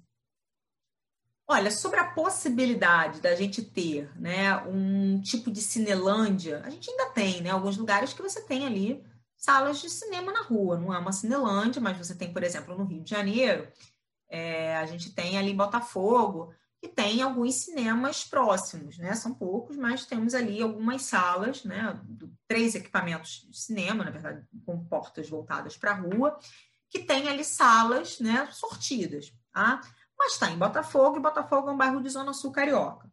Olha, 1.50 1.72
sobre 1.72 1.98
a 2.02 2.12
possibilidade 2.12 3.22
da 3.22 3.34
gente 3.34 3.62
ter 3.62 4.12
né, 4.20 4.58
um 4.66 5.22
tipo 5.22 5.50
de 5.50 5.62
Cinelândia, 5.62 6.62
a 6.66 6.70
gente 6.70 6.90
ainda 6.92 7.12
tem, 7.12 7.42
né? 7.42 7.52
Alguns 7.52 7.78
lugares 7.78 8.12
que 8.12 8.22
você 8.22 8.42
tem 8.42 8.66
ali 8.66 9.02
salas 9.38 9.80
de 9.80 9.90
cinema 9.90 10.32
na 10.34 10.42
rua. 10.42 10.78
Não 10.78 10.94
é 10.94 10.98
uma 10.98 11.12
Cinelândia, 11.12 11.82
mas 11.82 11.98
você 11.98 12.16
tem, 12.16 12.34
por 12.34 12.44
exemplo, 12.44 12.78
no 12.78 12.84
Rio 12.84 13.04
de 13.04 13.10
Janeiro, 13.10 13.72
é, 14.28 14.76
a 14.78 14.86
gente 14.86 15.14
tem 15.14 15.38
ali 15.38 15.52
em 15.52 15.56
Botafogo, 15.56 16.54
que 16.82 16.88
tem 16.88 17.22
alguns 17.22 17.64
cinemas 17.64 18.24
próximos, 18.24 18.98
né? 18.98 19.14
São 19.16 19.34
poucos, 19.34 19.78
mas 19.78 20.06
temos 20.06 20.36
ali 20.36 20.62
algumas 20.62 21.04
salas, 21.04 21.64
né? 21.64 22.00
Três 22.48 22.76
equipamentos 22.76 23.48
de 23.50 23.58
cinema, 23.58 24.04
na 24.04 24.12
verdade, 24.12 24.46
com 24.66 24.84
portas 24.86 25.30
voltadas 25.30 25.78
para 25.78 25.92
a 25.92 25.96
rua, 25.96 26.38
que 26.90 27.00
tem 27.00 27.28
ali 27.30 27.44
salas, 27.44 28.20
né? 28.20 28.48
Sortidas, 28.52 29.34
tá? 29.52 29.82
Mas 30.18 30.34
está 30.34 30.52
em 30.52 30.58
Botafogo, 30.58 31.18
e 31.18 31.22
Botafogo 31.22 31.70
é 31.70 31.72
um 31.72 31.78
bairro 31.78 32.02
de 32.02 32.10
Zona 32.10 32.34
Sul 32.34 32.52
Carioca. 32.52 33.12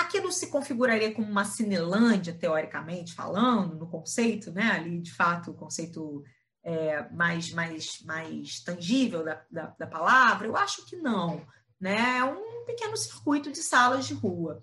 Aquilo 0.00 0.32
se 0.32 0.48
configuraria 0.48 1.12
como 1.12 1.30
uma 1.30 1.44
Cinelândia, 1.44 2.32
teoricamente 2.32 3.14
falando, 3.14 3.76
no 3.76 3.86
conceito, 3.86 4.50
né? 4.50 4.70
Ali, 4.72 5.00
de 5.00 5.12
fato, 5.12 5.50
o 5.50 5.54
conceito 5.54 6.24
é, 6.62 7.08
mais, 7.10 7.52
mais, 7.52 8.00
mais 8.04 8.60
tangível 8.60 9.24
da, 9.24 9.42
da, 9.50 9.74
da, 9.78 9.86
palavra? 9.86 10.46
Eu 10.46 10.56
acho 10.56 10.86
que 10.86 10.96
não. 10.96 11.46
Né? 11.80 12.18
É 12.18 12.24
um 12.24 12.64
pequeno 12.66 12.96
circuito 12.96 13.50
de 13.50 13.58
salas 13.58 14.06
de 14.06 14.14
rua. 14.14 14.60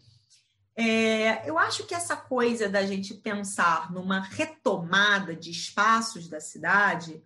É, 0.76 1.50
eu 1.50 1.58
acho 1.58 1.86
que 1.86 1.95
essa 1.95 2.15
coisa 2.15 2.69
da 2.69 2.86
gente 2.86 3.15
pensar 3.15 3.91
numa 3.91 4.19
retomada 4.19 5.36
de 5.36 5.50
espaços 5.50 6.28
da 6.28 6.39
cidade, 6.39 7.23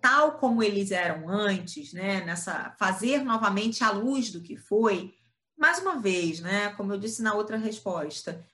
tal 0.00 0.32
como 0.38 0.62
eles 0.62 0.90
eram 0.90 1.28
antes, 1.28 1.92
né? 1.92 2.22
Nessa 2.24 2.74
fazer 2.78 3.24
novamente 3.24 3.82
a 3.82 3.90
luz 3.90 4.30
do 4.30 4.42
que 4.42 4.56
foi, 4.56 5.14
mais 5.56 5.78
uma 5.78 6.00
vez, 6.00 6.40
né, 6.40 6.70
como 6.74 6.92
eu 6.92 6.98
disse 6.98 7.22
na 7.22 7.34
outra 7.34 7.56
resposta, 7.56 8.44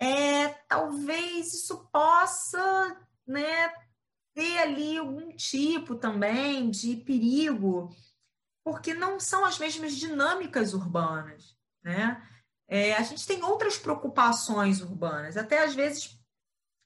é, 0.00 0.48
talvez 0.68 1.52
isso 1.52 1.88
possa 1.92 2.96
né, 3.26 3.72
ter 4.34 4.58
ali 4.58 4.98
algum 4.98 5.32
tipo 5.32 5.96
também 5.96 6.70
de 6.70 6.96
perigo, 6.96 7.90
porque 8.64 8.94
não 8.94 9.18
são 9.18 9.44
as 9.44 9.58
mesmas 9.58 9.94
dinâmicas 9.96 10.74
urbanas. 10.74 11.56
Né? 11.82 12.22
É, 12.68 12.94
a 12.94 13.02
gente 13.02 13.26
tem 13.26 13.42
outras 13.42 13.78
preocupações 13.78 14.80
urbanas, 14.80 15.36
até 15.36 15.64
às 15.64 15.74
vezes 15.74 16.18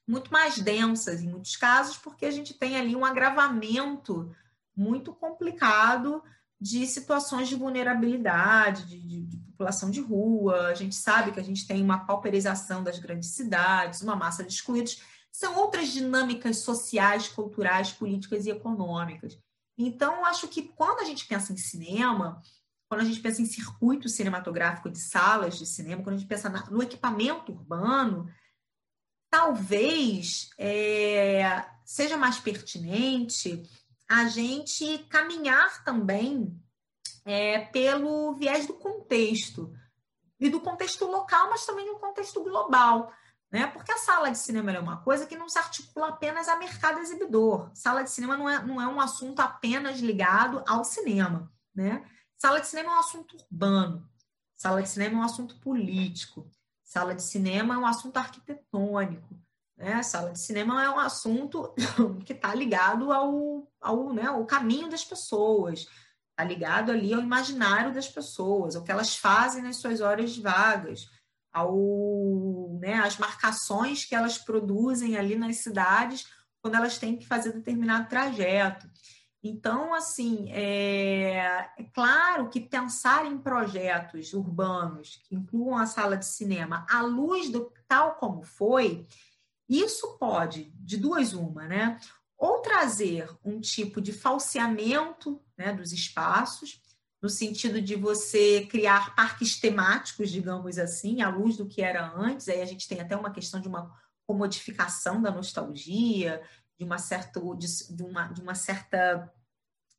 muito 0.07 0.31
mais 0.31 0.59
densas 0.59 1.21
em 1.21 1.29
muitos 1.29 1.55
casos, 1.55 1.97
porque 1.97 2.25
a 2.25 2.31
gente 2.31 2.53
tem 2.53 2.75
ali 2.75 2.95
um 2.95 3.05
agravamento 3.05 4.35
muito 4.75 5.13
complicado 5.13 6.23
de 6.63 6.87
situações 6.87 7.49
de 7.49 7.55
vulnerabilidade, 7.55 8.85
de, 8.85 8.97
de, 8.97 9.21
de, 9.25 9.37
população 9.51 9.91
de 9.91 9.99
rua. 9.99 10.67
A 10.67 10.73
gente 10.73 10.95
sabe 10.95 11.33
que 11.33 11.39
a 11.39 11.43
gente 11.43 11.67
tem 11.67 11.83
uma 11.83 12.05
pauperização 12.05 12.81
das 12.81 12.99
grandes 12.99 13.31
cidades, 13.31 14.01
uma 14.01 14.15
massa 14.15 14.45
de 14.45 14.53
excluídos. 14.53 15.01
São 15.29 15.57
outras 15.57 15.89
dinâmicas 15.89 16.59
sociais, 16.59 17.27
culturais, 17.27 17.91
políticas 17.91 18.45
e 18.45 18.49
econômicas. 18.49 19.37
Então, 19.77 20.23
acho 20.25 20.47
que 20.47 20.61
quando 20.61 21.01
a 21.01 21.03
gente 21.03 21.25
pensa 21.25 21.51
em 21.51 21.57
cinema, 21.57 22.41
quando 22.87 23.01
a 23.01 23.05
gente 23.05 23.19
pensa 23.19 23.41
em 23.41 23.45
circuito 23.45 24.07
cinematográfico 24.07 24.89
de 24.89 24.99
salas 24.99 25.57
de 25.57 25.65
cinema, 25.65 26.01
quando 26.01 26.15
a 26.15 26.19
gente 26.19 26.29
pensa 26.29 26.49
no 26.71 26.81
equipamento 26.81 27.51
urbano, 27.51 28.31
talvez 29.29 30.49
é, 30.57 31.65
seja 31.83 32.15
mais 32.15 32.39
pertinente 32.39 33.63
a 34.09 34.27
gente 34.27 34.99
caminhar 35.09 35.83
também 35.83 36.59
é, 37.25 37.59
pelo 37.59 38.33
viés 38.33 38.67
do 38.67 38.73
contexto, 38.73 39.73
e 40.39 40.49
do 40.49 40.59
contexto 40.59 41.05
local, 41.05 41.49
mas 41.49 41.65
também 41.65 41.85
do 41.85 41.99
contexto 41.99 42.43
global. 42.43 43.13
Né? 43.49 43.67
Porque 43.67 43.91
a 43.91 43.97
sala 43.97 44.29
de 44.29 44.37
cinema 44.37 44.71
é 44.71 44.79
uma 44.79 44.97
coisa 44.97 45.25
que 45.25 45.37
não 45.37 45.47
se 45.47 45.57
articula 45.57 46.09
apenas 46.09 46.49
a 46.49 46.57
mercado 46.57 46.99
exibidor. 46.99 47.71
Sala 47.73 48.03
de 48.03 48.11
cinema 48.11 48.35
não 48.35 48.49
é, 48.49 48.65
não 48.65 48.81
é 48.81 48.87
um 48.87 48.99
assunto 48.99 49.39
apenas 49.39 49.99
ligado 49.99 50.63
ao 50.67 50.83
cinema. 50.83 51.51
Né? 51.73 52.05
Sala 52.35 52.59
de 52.59 52.67
cinema 52.67 52.91
é 52.91 52.95
um 52.95 52.99
assunto 52.99 53.37
urbano. 53.37 54.09
Sala 54.55 54.81
de 54.81 54.89
cinema 54.89 55.15
é 55.15 55.17
um 55.19 55.23
assunto 55.23 55.59
político. 55.59 56.49
Sala 56.83 57.15
de 57.15 57.23
cinema 57.23 57.75
é 57.75 57.77
um 57.77 57.85
assunto 57.85 58.17
arquitetônico. 58.17 59.39
Né? 59.77 59.93
A 59.93 60.03
sala 60.03 60.31
de 60.31 60.39
cinema 60.39 60.83
é 60.83 60.89
um 60.89 60.99
assunto 60.99 61.73
que 62.25 62.33
está 62.33 62.53
ligado 62.53 63.11
ao, 63.11 63.67
ao, 63.81 64.13
né, 64.13 64.25
ao 64.25 64.45
caminho 64.45 64.89
das 64.89 65.03
pessoas, 65.03 65.87
está 66.31 66.43
ligado 66.43 66.91
ali 66.91 67.13
ao 67.13 67.21
imaginário 67.21 67.93
das 67.93 68.07
pessoas, 68.07 68.75
ao 68.75 68.83
que 68.83 68.91
elas 68.91 69.15
fazem 69.15 69.61
nas 69.61 69.77
suas 69.77 70.01
horas 70.01 70.37
vagas, 70.37 71.09
ao, 71.51 72.77
né, 72.79 72.95
às 72.95 73.17
marcações 73.17 74.05
que 74.05 74.15
elas 74.15 74.37
produzem 74.37 75.17
ali 75.17 75.35
nas 75.35 75.57
cidades 75.57 76.25
quando 76.61 76.75
elas 76.75 76.97
têm 76.97 77.17
que 77.17 77.27
fazer 77.27 77.51
determinado 77.51 78.07
trajeto. 78.07 78.89
Então, 79.43 79.93
assim, 79.93 80.49
é, 80.51 81.69
é, 81.77 81.83
claro 81.93 82.49
que 82.49 82.61
pensar 82.61 83.25
em 83.25 83.37
projetos 83.37 84.31
urbanos 84.33 85.21
que 85.27 85.35
incluam 85.35 85.77
a 85.77 85.85
sala 85.85 86.15
de 86.15 86.25
cinema 86.25 86.85
à 86.89 87.01
luz 87.01 87.49
do 87.49 87.69
tal 87.85 88.15
como 88.15 88.41
foi, 88.41 89.05
isso 89.79 90.17
pode, 90.17 90.71
de 90.75 90.97
duas 90.97 91.33
uma, 91.33 91.67
né? 91.67 91.99
Ou 92.37 92.59
trazer 92.59 93.29
um 93.43 93.59
tipo 93.59 94.01
de 94.01 94.11
falseamento 94.11 95.41
né, 95.57 95.73
dos 95.73 95.91
espaços, 95.91 96.81
no 97.21 97.29
sentido 97.29 97.81
de 97.81 97.95
você 97.95 98.67
criar 98.69 99.15
parques 99.15 99.57
temáticos, 99.57 100.29
digamos 100.29 100.77
assim, 100.77 101.21
à 101.21 101.29
luz 101.29 101.55
do 101.55 101.65
que 101.65 101.81
era 101.81 102.11
antes. 102.13 102.49
Aí 102.49 102.61
a 102.61 102.65
gente 102.65 102.87
tem 102.87 102.99
até 102.99 103.15
uma 103.15 103.31
questão 103.31 103.61
de 103.61 103.67
uma 103.67 103.89
comodificação 104.27 105.21
da 105.21 105.31
nostalgia, 105.31 106.41
de 106.77 106.83
uma 106.83 106.97
certa, 106.97 107.39
de, 107.55 107.95
de 107.95 108.03
uma, 108.03 108.27
de 108.27 108.41
uma 108.41 108.55
certa 108.55 109.31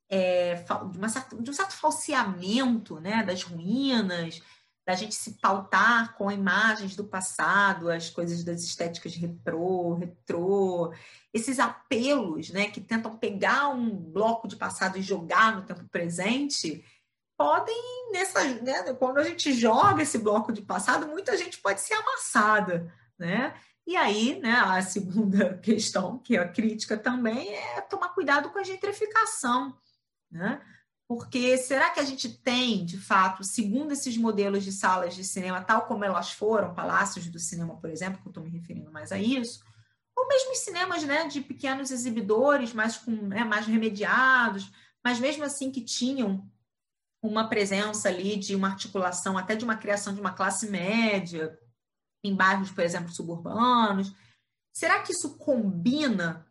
é, 0.09 0.55
de, 0.91 0.99
uma 0.99 1.09
certa, 1.09 1.37
de 1.37 1.51
um 1.51 1.55
certo 1.55 1.73
falseamento 1.73 3.01
né, 3.01 3.23
das 3.25 3.43
ruínas, 3.43 4.43
da 4.87 4.95
gente 4.95 5.15
se 5.15 5.39
pautar 5.41 6.15
com 6.15 6.31
imagens 6.31 6.95
do 6.95 7.05
passado, 7.05 7.91
as 7.91 8.11
coisas 8.11 8.45
das 8.45 8.63
estéticas 8.63 9.15
retrô, 9.15 9.95
retrô, 9.95 10.93
esses 11.33 11.59
apelos, 11.59 12.51
né, 12.51 12.71
que 12.71 12.81
tentam 12.81 13.17
pegar 13.17 13.69
um 13.69 13.91
bloco 13.91 14.47
de 14.47 14.57
passado 14.57 14.99
e 14.99 15.03
jogar 15.03 15.57
no 15.57 15.63
tempo 15.63 15.89
presente, 15.89 16.85
podem 17.37 18.13
nessa, 18.13 18.45
né, 18.45 18.93
quando 18.95 19.19
a 19.19 19.25
gente 19.25 19.53
joga 19.55 20.03
esse 20.03 20.19
bloco 20.19 20.53
de 20.53 20.63
passado, 20.63 21.09
muita 21.09 21.37
gente 21.37 21.59
pode 21.59 21.81
ser 21.81 21.95
amassada, 21.95 22.93
né? 23.19 23.55
E 23.87 23.97
aí, 23.97 24.39
né, 24.41 24.53
a 24.53 24.81
segunda 24.83 25.59
questão, 25.63 26.19
que 26.19 26.37
é 26.37 26.41
a 26.41 26.49
crítica 26.49 26.97
também, 26.97 27.55
é 27.55 27.81
tomar 27.81 28.11
cuidado 28.11 28.51
com 28.51 28.59
a 28.59 28.65
gentrificação, 28.65 29.77
né? 30.31 30.61
Porque 31.07 31.59
será 31.59 31.91
que 31.91 32.01
a 32.01 32.05
gente 32.05 32.29
tem, 32.29 32.85
de 32.85 32.99
fato, 32.99 33.45
segundo 33.45 33.93
esses 33.93 34.17
modelos 34.17 34.65
de 34.65 34.73
salas 34.73 35.15
de 35.15 35.23
cinema, 35.23 35.63
tal 35.63 35.87
como 35.87 36.05
elas 36.05 36.33
foram, 36.33 36.75
palácios 36.75 37.27
do 37.27 37.39
cinema, 37.39 37.77
por 37.77 37.91
exemplo, 37.91 38.21
que 38.21 38.27
eu 38.27 38.31
estou 38.31 38.43
me 38.43 38.51
referindo 38.51 38.91
mais 38.91 39.13
a 39.13 39.19
isso, 39.19 39.63
ou 40.17 40.27
mesmo 40.29 40.55
cinemas 40.55 41.05
né, 41.05 41.27
de 41.27 41.41
pequenos 41.41 41.91
exibidores, 41.91 42.73
mais, 42.73 42.97
com, 42.97 43.11
né, 43.11 43.45
mais 43.45 43.67
remediados, 43.67 44.71
mas 45.05 45.21
mesmo 45.21 45.45
assim 45.45 45.71
que 45.71 45.83
tinham 45.83 46.49
uma 47.23 47.49
presença 47.49 48.09
ali 48.09 48.37
de 48.37 48.55
uma 48.55 48.69
articulação, 48.69 49.37
até 49.37 49.55
de 49.55 49.65
uma 49.65 49.77
criação 49.77 50.15
de 50.15 50.21
uma 50.21 50.33
classe 50.33 50.71
média, 50.71 51.59
em 52.23 52.35
bairros, 52.35 52.71
por 52.71 52.83
exemplo, 52.83 53.13
suburbanos. 53.13 54.15
Será 54.75 55.03
que 55.03 55.13
isso 55.13 55.37
combina 55.37 56.47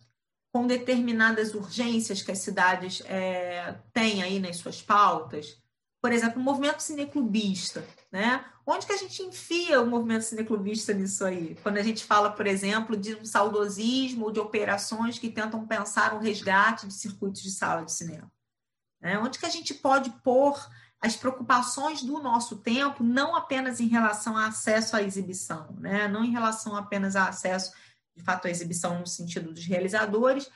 com 0.53 0.67
determinadas 0.67 1.55
urgências 1.55 2.21
que 2.21 2.31
as 2.31 2.37
cidades 2.37 3.01
é, 3.07 3.73
têm 3.91 4.21
aí 4.21 4.39
nas 4.39 4.57
suas 4.57 4.83
pautas. 4.83 5.59
Por 5.99 6.11
exemplo, 6.11 6.39
o 6.39 6.43
movimento 6.43 6.79
cineclubista, 6.79 7.83
né? 8.11 8.45
Onde 8.63 8.85
que 8.85 8.93
a 8.93 8.97
gente 8.97 9.23
enfia 9.23 9.81
o 9.81 9.87
movimento 9.87 10.21
cineclubista 10.21 10.93
nisso 10.93 11.25
aí? 11.25 11.57
Quando 11.63 11.77
a 11.77 11.81
gente 11.81 12.05
fala, 12.05 12.29
por 12.29 12.45
exemplo, 12.45 12.95
de 12.95 13.15
um 13.15 13.25
saudosismo 13.25 14.25
ou 14.25 14.31
de 14.31 14.39
operações 14.39 15.17
que 15.17 15.29
tentam 15.29 15.65
pensar 15.65 16.13
um 16.13 16.19
resgate 16.19 16.85
de 16.87 16.93
circuitos 16.93 17.41
de 17.41 17.49
sala 17.49 17.83
de 17.83 17.91
cinema. 17.91 18.31
Né? 19.01 19.17
Onde 19.17 19.39
que 19.39 19.47
a 19.47 19.49
gente 19.49 19.73
pode 19.73 20.11
pôr 20.23 20.55
as 21.01 21.15
preocupações 21.15 22.03
do 22.03 22.21
nosso 22.21 22.57
tempo, 22.57 23.03
não 23.03 23.35
apenas 23.35 23.79
em 23.79 23.87
relação 23.87 24.37
ao 24.37 24.45
acesso 24.45 24.95
à 24.95 25.01
exibição, 25.01 25.75
né? 25.79 26.07
não 26.07 26.23
em 26.23 26.31
relação 26.31 26.75
apenas 26.75 27.15
ao 27.15 27.27
acesso 27.27 27.73
de 28.15 28.23
fato, 28.23 28.47
a 28.47 28.52
exibição 28.52 28.99
no 28.99 29.08
sentido 29.08 29.52
dos 29.52 29.65
realizadores 29.65 30.49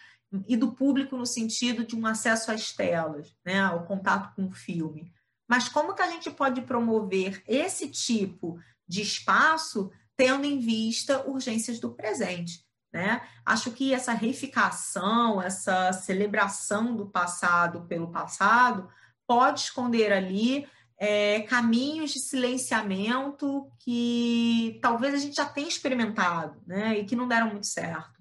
e 0.47 0.55
do 0.55 0.73
público 0.73 1.15
no 1.15 1.25
sentido 1.25 1.85
de 1.85 1.95
um 1.95 2.05
acesso 2.05 2.51
às 2.51 2.71
telas, 2.71 3.35
né, 3.45 3.59
ao 3.59 3.85
contato 3.85 4.35
com 4.35 4.47
o 4.47 4.51
filme. 4.51 5.11
Mas 5.47 5.69
como 5.69 5.93
que 5.93 6.01
a 6.01 6.09
gente 6.09 6.29
pode 6.29 6.61
promover 6.61 7.41
esse 7.47 7.87
tipo 7.87 8.59
de 8.87 9.01
espaço 9.01 9.91
tendo 10.15 10.45
em 10.45 10.59
vista 10.59 11.25
urgências 11.27 11.79
do 11.79 11.93
presente? 11.93 12.65
Né? 12.91 13.21
Acho 13.45 13.71
que 13.71 13.93
essa 13.93 14.11
reificação, 14.11 15.41
essa 15.41 15.93
celebração 15.93 16.95
do 16.95 17.07
passado 17.07 17.85
pelo 17.85 18.11
passado, 18.11 18.89
pode 19.25 19.61
esconder 19.61 20.11
ali 20.11 20.67
é, 20.97 21.41
caminhos 21.41 22.11
de 22.11 22.19
silenciamento 22.19 23.71
que 23.79 24.79
talvez 24.81 25.13
a 25.13 25.17
gente 25.17 25.35
já 25.35 25.45
tenha 25.45 25.67
experimentado, 25.67 26.61
né, 26.65 26.97
e 26.97 27.05
que 27.05 27.15
não 27.15 27.27
deram 27.27 27.51
muito 27.51 27.67
certo. 27.67 28.17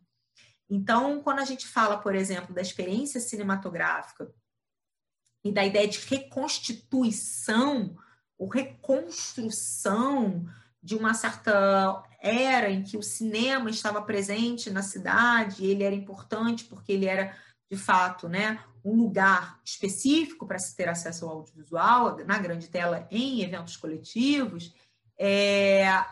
Então, 0.69 1.23
quando 1.23 1.39
a 1.39 1.45
gente 1.45 1.67
fala, 1.67 1.97
por 1.97 2.15
exemplo, 2.15 2.55
da 2.55 2.61
experiência 2.61 3.21
cinematográfica 3.21 4.31
e 5.45 5.53
da 5.53 5.65
ideia 5.65 5.87
de 5.87 6.01
reconstituição 6.01 7.97
ou 8.37 8.49
reconstrução 8.49 10.45
de 10.83 10.95
uma 10.95 11.15
certa 11.15 12.03
era 12.21 12.71
em 12.71 12.83
que 12.83 12.97
o 12.97 13.03
cinema 13.03 13.71
estava 13.71 14.03
presente 14.03 14.71
na 14.71 14.83
cidade, 14.83 15.65
ele 15.65 15.85
era 15.85 15.95
importante 15.95 16.65
porque 16.65 16.93
ele 16.93 17.07
era 17.07 17.37
de 17.71 17.77
fato, 17.77 18.29
né, 18.29 18.61
um 18.85 18.95
lugar 18.95 19.61
específico 19.65 20.47
para 20.47 20.59
se 20.59 20.77
ter 20.77 20.89
acesso 20.89 21.27
ao 21.27 21.39
audiovisual, 21.39 22.17
na 22.25 22.39
grande 22.39 22.69
tela, 22.69 23.07
em 23.11 23.43
eventos 23.43 23.77
coletivos, 23.77 24.73
é, 25.19 26.05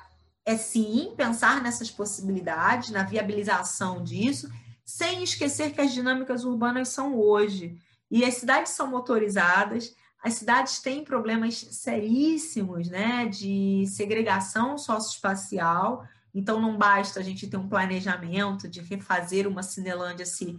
é 0.44 0.56
sim 0.56 1.14
pensar 1.16 1.62
nessas 1.62 1.90
possibilidades, 1.90 2.90
na 2.90 3.04
viabilização 3.04 4.02
disso, 4.02 4.50
sem 4.84 5.22
esquecer 5.22 5.72
que 5.72 5.80
as 5.80 5.92
dinâmicas 5.92 6.44
urbanas 6.44 6.88
são 6.88 7.16
hoje. 7.16 7.78
E 8.10 8.24
as 8.24 8.34
cidades 8.34 8.72
são 8.72 8.88
motorizadas, 8.88 9.94
as 10.22 10.34
cidades 10.34 10.80
têm 10.80 11.04
problemas 11.04 11.54
seríssimos 11.70 12.88
né, 12.88 13.26
de 13.26 13.84
segregação 13.86 14.76
socioespacial, 14.76 16.06
então 16.34 16.60
não 16.60 16.76
basta 16.76 17.20
a 17.20 17.22
gente 17.22 17.46
ter 17.46 17.56
um 17.56 17.68
planejamento 17.68 18.66
de 18.68 18.80
refazer 18.80 19.46
uma 19.46 19.62
Cinelândia 19.62 20.26
se 20.26 20.58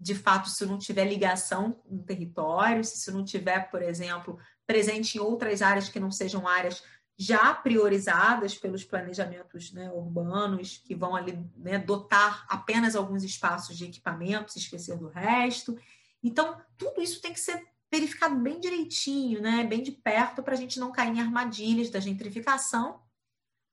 de 0.00 0.14
fato, 0.14 0.48
se 0.48 0.64
não 0.64 0.78
tiver 0.78 1.04
ligação 1.04 1.72
com 1.72 1.96
o 1.96 2.02
território, 2.02 2.82
se 2.82 2.96
isso 2.96 3.12
não 3.12 3.22
tiver, 3.22 3.70
por 3.70 3.82
exemplo, 3.82 4.38
presente 4.66 5.18
em 5.18 5.20
outras 5.20 5.60
áreas 5.60 5.90
que 5.90 6.00
não 6.00 6.10
sejam 6.10 6.48
áreas 6.48 6.82
já 7.18 7.52
priorizadas 7.52 8.56
pelos 8.56 8.82
planejamentos 8.82 9.72
né, 9.72 9.90
urbanos, 9.92 10.78
que 10.78 10.94
vão 10.94 11.14
ali 11.14 11.38
né, 11.54 11.78
dotar 11.78 12.46
apenas 12.48 12.96
alguns 12.96 13.22
espaços 13.22 13.76
de 13.76 13.84
equipamentos, 13.84 14.56
esquecer 14.56 14.96
do 14.96 15.08
resto. 15.08 15.76
Então, 16.22 16.58
tudo 16.78 17.02
isso 17.02 17.20
tem 17.20 17.34
que 17.34 17.40
ser 17.40 17.62
verificado 17.92 18.36
bem 18.36 18.58
direitinho, 18.58 19.42
né, 19.42 19.64
bem 19.64 19.82
de 19.82 19.92
perto, 19.92 20.42
para 20.42 20.54
a 20.54 20.56
gente 20.56 20.80
não 20.80 20.90
cair 20.90 21.14
em 21.14 21.20
armadilhas 21.20 21.90
da 21.90 22.00
gentrificação, 22.00 23.02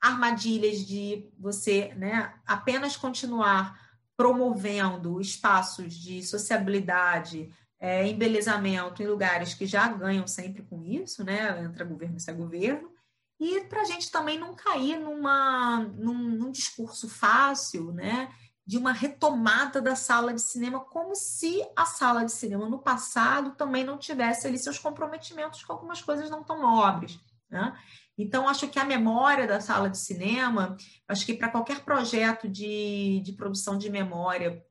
armadilhas 0.01 0.85
de 0.85 1.31
você 1.39 1.93
né, 1.95 2.33
apenas 2.45 2.97
continuar 2.97 3.86
promovendo 4.17 5.21
espaços 5.21 5.93
de 5.93 6.23
sociabilidade, 6.23 7.53
é, 7.79 8.07
embelezamento 8.07 9.03
em 9.03 9.07
lugares 9.07 9.53
que 9.53 9.67
já 9.67 9.87
ganham 9.87 10.25
sempre 10.25 10.63
com 10.63 10.83
isso, 10.83 11.23
né? 11.23 11.63
Entra 11.63 11.85
governo, 11.85 12.19
sai 12.19 12.33
governo. 12.33 12.91
E 13.39 13.61
para 13.65 13.81
a 13.81 13.85
gente 13.85 14.11
também 14.11 14.39
não 14.39 14.55
cair 14.55 14.99
numa, 14.99 15.81
num, 15.95 16.17
num, 16.17 16.51
discurso 16.51 17.07
fácil, 17.07 17.91
né? 17.93 18.33
De 18.65 18.79
uma 18.79 18.91
retomada 18.91 19.79
da 19.79 19.95
sala 19.95 20.33
de 20.33 20.41
cinema, 20.41 20.79
como 20.79 21.15
se 21.15 21.63
a 21.75 21.85
sala 21.85 22.25
de 22.25 22.31
cinema 22.31 22.67
no 22.67 22.79
passado 22.79 23.51
também 23.51 23.83
não 23.83 23.99
tivesse 23.99 24.47
ali 24.47 24.57
seus 24.57 24.79
comprometimentos 24.79 25.63
com 25.63 25.71
algumas 25.71 26.01
coisas 26.01 26.31
não 26.31 26.43
tão 26.43 26.59
nobres. 26.59 27.19
Né? 27.49 27.77
Então, 28.17 28.49
acho 28.49 28.67
que 28.67 28.79
a 28.79 28.85
memória 28.85 29.45
da 29.45 29.61
sala 29.61 29.89
de 29.89 29.97
cinema, 29.97 30.75
acho 31.07 31.25
que 31.25 31.35
para 31.35 31.49
qualquer 31.49 31.81
projeto 31.81 32.49
de, 32.49 33.21
de 33.23 33.33
produção 33.33 33.77
de 33.77 33.89
memória 33.89 34.63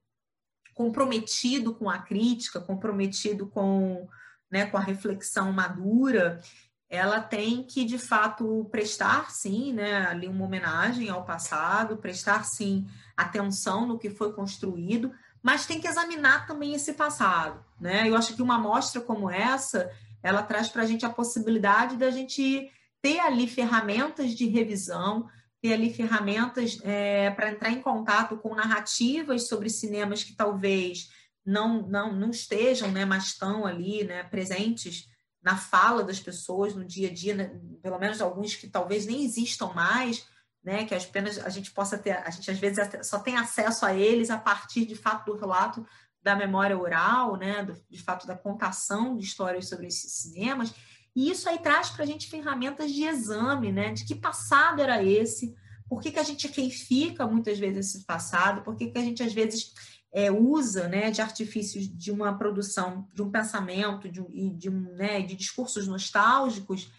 comprometido 0.74 1.74
com 1.74 1.88
a 1.88 1.98
crítica, 1.98 2.60
comprometido 2.60 3.46
com, 3.46 4.08
né, 4.50 4.66
com 4.66 4.76
a 4.76 4.80
reflexão 4.80 5.52
madura, 5.52 6.40
ela 6.88 7.20
tem 7.20 7.62
que, 7.64 7.84
de 7.84 7.98
fato, 7.98 8.68
prestar, 8.70 9.30
sim, 9.30 9.72
né, 9.72 10.06
ali 10.06 10.28
uma 10.28 10.44
homenagem 10.44 11.08
ao 11.08 11.24
passado, 11.24 11.96
prestar, 11.96 12.44
sim, 12.44 12.86
atenção 13.16 13.86
no 13.86 13.98
que 13.98 14.10
foi 14.10 14.32
construído, 14.32 15.12
mas 15.42 15.66
tem 15.66 15.80
que 15.80 15.88
examinar 15.88 16.46
também 16.46 16.74
esse 16.74 16.92
passado, 16.92 17.64
né? 17.80 18.08
Eu 18.08 18.16
acho 18.16 18.34
que 18.34 18.42
uma 18.42 18.56
amostra 18.56 19.00
como 19.00 19.30
essa, 19.30 19.90
ela 20.22 20.42
traz 20.42 20.68
para 20.68 20.82
a 20.82 20.86
gente 20.86 21.06
a 21.06 21.10
possibilidade 21.10 21.96
da 21.96 22.10
gente 22.10 22.70
ter 23.02 23.20
ali 23.20 23.46
ferramentas 23.46 24.34
de 24.34 24.46
revisão, 24.46 25.28
ter 25.60 25.72
ali 25.72 25.92
ferramentas 25.92 26.78
é, 26.82 27.30
para 27.30 27.50
entrar 27.50 27.70
em 27.70 27.80
contato 27.80 28.36
com 28.36 28.54
narrativas 28.54 29.48
sobre 29.48 29.70
cinemas 29.70 30.22
que 30.22 30.34
talvez 30.34 31.08
não, 31.44 31.82
não, 31.82 32.12
não 32.12 32.30
estejam, 32.30 32.90
né, 32.90 33.04
mas 33.04 33.26
estão 33.26 33.64
ali, 33.64 34.04
né, 34.04 34.24
presentes 34.24 35.08
na 35.42 35.56
fala 35.56 36.02
das 36.02 36.18
pessoas 36.18 36.74
no 36.74 36.84
dia 36.84 37.08
a 37.08 37.12
dia, 37.12 37.34
né, 37.34 37.60
pelo 37.80 37.98
menos 37.98 38.20
alguns 38.20 38.56
que 38.56 38.68
talvez 38.68 39.06
nem 39.06 39.24
existam 39.24 39.72
mais, 39.72 40.26
né, 40.62 40.84
que 40.84 40.92
apenas 40.94 41.38
a 41.38 41.48
gente 41.48 41.70
possa 41.70 41.96
ter, 41.96 42.10
a 42.10 42.30
gente 42.30 42.50
às 42.50 42.58
vezes 42.58 43.06
só 43.06 43.20
tem 43.20 43.36
acesso 43.36 43.86
a 43.86 43.94
eles 43.94 44.30
a 44.30 44.38
partir 44.38 44.84
de 44.84 44.96
fato 44.96 45.32
do 45.32 45.38
relato 45.38 45.86
da 46.20 46.34
memória 46.34 46.76
oral, 46.76 47.36
né, 47.36 47.62
do, 47.62 47.80
de 47.88 48.02
fato 48.02 48.26
da 48.26 48.36
contação 48.36 49.16
de 49.16 49.24
histórias 49.24 49.68
sobre 49.68 49.86
esses 49.86 50.12
cinemas. 50.12 50.74
E 51.16 51.30
isso 51.30 51.48
aí 51.48 51.58
traz 51.58 51.88
para 51.88 52.04
a 52.04 52.06
gente 52.06 52.28
ferramentas 52.28 52.92
de 52.92 53.04
exame, 53.04 53.72
né? 53.72 53.90
De 53.90 54.04
que 54.04 54.14
passado 54.14 54.82
era 54.82 55.02
esse? 55.02 55.56
Por 55.88 56.02
que, 56.02 56.12
que 56.12 56.18
a 56.18 56.22
gente 56.22 56.46
reifica 56.46 57.26
muitas 57.26 57.58
vezes 57.58 57.94
esse 57.94 58.04
passado? 58.04 58.60
Por 58.60 58.76
que, 58.76 58.88
que 58.88 58.98
a 58.98 59.02
gente 59.02 59.22
às 59.22 59.32
vezes 59.32 59.72
é, 60.12 60.30
usa 60.30 60.88
né, 60.88 61.10
de 61.10 61.22
artifícios 61.22 61.88
de 61.88 62.10
uma 62.10 62.36
produção, 62.36 63.08
de 63.14 63.22
um 63.22 63.30
pensamento 63.30 64.10
de, 64.10 64.20
e 64.30 64.50
de, 64.50 64.68
né, 64.68 65.22
de 65.22 65.34
discursos 65.34 65.88
nostálgicos, 65.88 66.90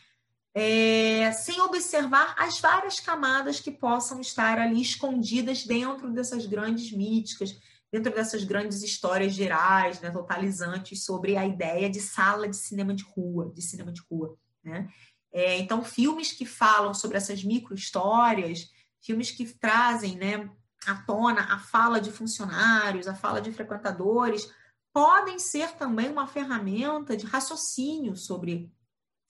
é, 0.55 1.31
sem 1.33 1.61
observar 1.61 2.33
as 2.39 2.59
várias 2.59 2.99
camadas 2.99 3.59
que 3.59 3.69
possam 3.69 4.19
estar 4.19 4.57
ali 4.57 4.81
escondidas 4.81 5.63
dentro 5.63 6.11
dessas 6.11 6.47
grandes 6.47 6.91
míticas, 6.91 7.55
dentro 7.97 8.13
dessas 8.13 8.43
grandes 8.43 8.83
histórias 8.83 9.33
gerais, 9.33 9.99
né, 10.01 10.11
totalizantes 10.11 11.03
sobre 11.03 11.35
a 11.35 11.45
ideia 11.45 11.89
de 11.89 11.99
sala 11.99 12.47
de 12.47 12.55
cinema 12.55 12.93
de 12.93 13.03
rua, 13.03 13.51
de 13.53 13.61
cinema 13.61 13.91
de 13.91 14.01
rua, 14.09 14.37
né? 14.63 14.87
É, 15.31 15.57
então, 15.57 15.83
filmes 15.83 16.31
que 16.31 16.45
falam 16.45 16.93
sobre 16.93 17.17
essas 17.17 17.43
micro-histórias, 17.43 18.71
filmes 19.01 19.29
que 19.29 19.45
trazem 19.45 20.15
né, 20.15 20.49
à 20.85 20.95
tona 21.03 21.41
a 21.53 21.59
fala 21.59 21.99
de 21.99 22.11
funcionários, 22.11 23.07
a 23.07 23.13
fala 23.13 23.41
de 23.41 23.51
frequentadores, 23.51 24.51
podem 24.93 25.37
ser 25.37 25.73
também 25.73 26.09
uma 26.09 26.27
ferramenta 26.27 27.15
de 27.15 27.25
raciocínio 27.25 28.15
sobre 28.15 28.71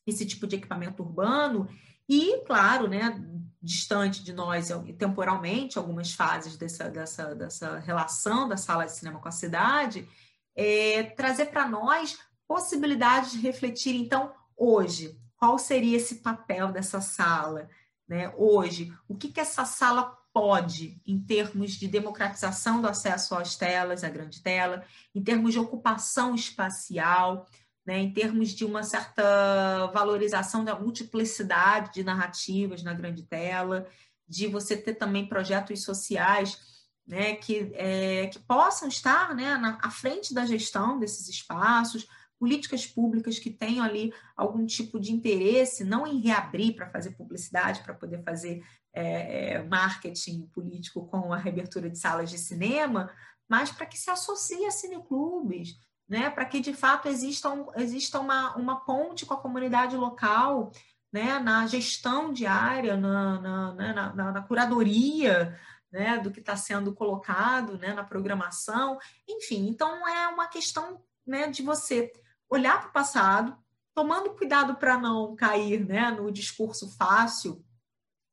esse 0.05 0.25
tipo 0.25 0.47
de 0.47 0.55
equipamento 0.55 1.03
urbano 1.03 1.67
e, 2.07 2.41
claro, 2.45 2.87
né, 2.87 3.21
distante 3.61 4.23
de 4.23 4.33
nós 4.33 4.69
temporalmente, 4.97 5.77
algumas 5.77 6.13
fases 6.13 6.57
dessa, 6.57 6.89
dessa, 6.89 7.35
dessa 7.35 7.79
relação 7.79 8.47
da 8.47 8.57
sala 8.57 8.85
de 8.85 8.93
cinema 8.93 9.19
com 9.19 9.27
a 9.27 9.31
cidade, 9.31 10.07
é, 10.55 11.03
trazer 11.03 11.47
para 11.47 11.67
nós 11.67 12.17
possibilidade 12.47 13.31
de 13.31 13.39
refletir, 13.39 13.95
então, 13.95 14.31
hoje, 14.55 15.19
qual 15.35 15.57
seria 15.57 15.97
esse 15.97 16.15
papel 16.15 16.71
dessa 16.71 17.01
sala? 17.01 17.69
Né? 18.07 18.33
Hoje, 18.37 18.93
o 19.07 19.15
que, 19.15 19.29
que 19.29 19.39
essa 19.39 19.65
sala 19.65 20.17
pode, 20.33 21.01
em 21.05 21.19
termos 21.19 21.71
de 21.71 21.87
democratização 21.87 22.81
do 22.81 22.87
acesso 22.87 23.35
às 23.35 23.55
telas, 23.55 24.03
à 24.03 24.09
grande 24.09 24.41
tela, 24.41 24.83
em 25.13 25.21
termos 25.21 25.51
de 25.51 25.59
ocupação 25.59 26.35
espacial, 26.35 27.47
né, 27.87 27.99
em 27.99 28.11
termos 28.11 28.49
de 28.49 28.65
uma 28.65 28.83
certa 28.83 29.87
valorização 29.93 30.65
da 30.65 30.77
multiplicidade 30.77 31.93
de 31.93 32.03
narrativas 32.03 32.83
na 32.83 32.93
grande 32.93 33.23
tela, 33.23 33.87
de 34.27 34.45
você 34.45 34.75
ter 34.75 34.95
também 34.95 35.25
projetos 35.25 35.83
sociais 35.83 36.59
né, 37.07 37.35
que, 37.35 37.71
é, 37.75 38.27
que 38.27 38.39
possam 38.39 38.89
estar 38.89 39.33
né, 39.33 39.55
na, 39.55 39.79
à 39.81 39.89
frente 39.89 40.33
da 40.33 40.45
gestão 40.45 40.99
desses 40.99 41.29
espaços, 41.29 42.05
políticas 42.37 42.85
públicas 42.85 43.39
que 43.39 43.49
tenham 43.49 43.85
ali 43.85 44.13
algum 44.35 44.65
tipo 44.65 44.99
de 44.99 45.13
interesse, 45.13 45.85
não 45.85 46.05
em 46.05 46.19
reabrir 46.19 46.75
para 46.75 46.89
fazer 46.89 47.11
publicidade, 47.11 47.83
para 47.83 47.93
poder 47.93 48.21
fazer 48.21 48.61
é, 48.91 49.53
é, 49.53 49.63
marketing 49.63 50.45
político 50.47 51.07
com 51.07 51.31
a 51.31 51.37
reabertura 51.37 51.89
de 51.89 51.97
salas 51.97 52.29
de 52.29 52.37
cinema, 52.37 53.09
mas 53.47 53.71
para 53.71 53.85
que 53.85 53.97
se 53.97 54.09
associe 54.09 54.65
a 54.65 54.71
cineclubes, 54.71 55.77
né, 56.07 56.29
para 56.29 56.45
que 56.45 56.59
de 56.59 56.73
fato 56.73 57.07
exista, 57.07 57.49
um, 57.49 57.67
exista 57.75 58.19
uma, 58.19 58.55
uma 58.55 58.79
ponte 58.79 59.25
com 59.25 59.33
a 59.33 59.41
comunidade 59.41 59.95
local, 59.97 60.71
né, 61.11 61.39
na 61.39 61.67
gestão 61.67 62.31
diária, 62.31 62.95
na, 62.95 63.41
na, 63.41 63.73
né, 63.73 63.93
na, 63.93 64.31
na, 64.31 64.41
curadoria 64.41 65.57
né, 65.91 66.17
do 66.17 66.31
que 66.31 66.39
está 66.39 66.55
sendo 66.55 66.93
colocado 66.93 67.77
né, 67.77 67.93
na 67.93 68.03
programação, 68.03 68.97
enfim, 69.27 69.67
então 69.67 70.07
é 70.07 70.27
uma 70.27 70.47
questão 70.47 71.01
né, 71.25 71.47
de 71.47 71.61
você 71.61 72.11
olhar 72.49 72.79
para 72.79 72.89
o 72.89 72.93
passado, 72.93 73.57
tomando 73.93 74.35
cuidado 74.35 74.75
para 74.75 74.97
não 74.97 75.35
cair 75.35 75.85
né, 75.85 76.11
no 76.11 76.31
discurso 76.31 76.95
fácil 76.97 77.65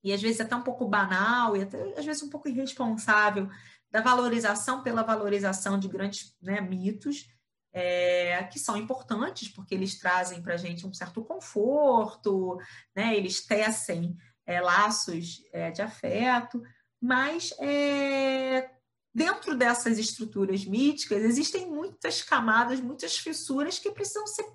e 0.02 0.12
às 0.12 0.20
vezes 0.20 0.40
até 0.40 0.54
um 0.54 0.62
pouco 0.62 0.86
banal 0.86 1.56
e 1.56 1.62
até, 1.62 1.98
às 1.98 2.04
vezes 2.04 2.22
um 2.22 2.28
pouco 2.28 2.48
irresponsável 2.48 3.48
da 3.90 4.00
valorização 4.00 4.82
pela 4.82 5.02
valorização 5.02 5.78
de 5.78 5.88
grandes 5.88 6.36
né, 6.42 6.60
mitos 6.60 7.33
é, 7.74 8.44
que 8.44 8.58
são 8.58 8.76
importantes 8.76 9.48
porque 9.48 9.74
eles 9.74 9.98
trazem 9.98 10.40
para 10.40 10.54
a 10.54 10.56
gente 10.56 10.86
um 10.86 10.94
certo 10.94 11.24
conforto, 11.24 12.56
né, 12.94 13.16
eles 13.16 13.44
tecem 13.44 14.16
é, 14.46 14.60
laços 14.60 15.42
é, 15.52 15.72
de 15.72 15.82
afeto, 15.82 16.62
mas 17.02 17.52
é, 17.58 18.70
dentro 19.12 19.56
dessas 19.56 19.98
estruturas 19.98 20.64
míticas 20.64 21.22
existem 21.24 21.68
muitas 21.68 22.22
camadas, 22.22 22.80
muitas 22.80 23.18
fissuras 23.18 23.78
que 23.78 23.90
precisam 23.90 24.26
ser 24.26 24.46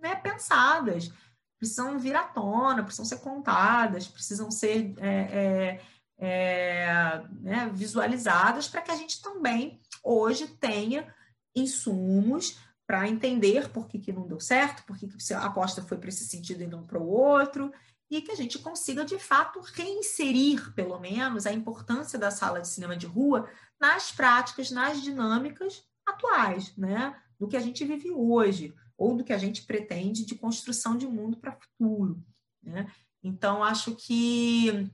né, 0.00 0.14
pensadas, 0.14 1.12
precisam 1.58 1.98
vir 1.98 2.16
à 2.16 2.22
tona, 2.22 2.82
precisam 2.82 3.04
ser 3.04 3.18
contadas, 3.18 4.08
precisam 4.08 4.50
ser 4.50 4.94
é, 4.98 5.10
é, 5.10 5.80
é, 6.18 7.24
né, 7.40 7.70
visualizadas 7.74 8.68
para 8.68 8.80
que 8.80 8.90
a 8.90 8.96
gente 8.96 9.20
também 9.20 9.80
hoje 10.02 10.46
tenha 10.46 11.14
insumos 11.58 12.58
para 12.86 13.06
entender 13.06 13.68
por 13.68 13.86
que, 13.86 13.98
que 13.98 14.12
não 14.12 14.26
deu 14.26 14.40
certo, 14.40 14.82
por 14.84 14.96
que, 14.96 15.06
que 15.06 15.34
a 15.34 15.44
aposta 15.44 15.82
foi 15.82 15.98
para 15.98 16.08
esse 16.08 16.26
sentido 16.26 16.62
e 16.62 16.66
não 16.66 16.86
para 16.86 16.98
o 16.98 17.06
outro, 17.06 17.70
e 18.10 18.22
que 18.22 18.32
a 18.32 18.34
gente 18.34 18.58
consiga, 18.58 19.04
de 19.04 19.18
fato, 19.18 19.60
reinserir, 19.60 20.72
pelo 20.72 20.98
menos, 20.98 21.44
a 21.44 21.52
importância 21.52 22.18
da 22.18 22.30
sala 22.30 22.60
de 22.60 22.68
cinema 22.68 22.96
de 22.96 23.06
rua 23.06 23.48
nas 23.78 24.10
práticas, 24.10 24.70
nas 24.70 25.02
dinâmicas 25.02 25.84
atuais, 26.06 26.74
né? 26.76 27.14
do 27.38 27.46
que 27.46 27.56
a 27.56 27.60
gente 27.60 27.84
vive 27.84 28.10
hoje, 28.10 28.74
ou 28.96 29.14
do 29.14 29.22
que 29.22 29.32
a 29.32 29.38
gente 29.38 29.62
pretende 29.62 30.24
de 30.24 30.34
construção 30.34 30.96
de 30.96 31.06
mundo 31.06 31.36
para 31.36 31.54
o 31.54 31.60
futuro. 31.60 32.24
Né? 32.62 32.90
Então, 33.22 33.62
acho 33.62 33.94
que 33.94 34.90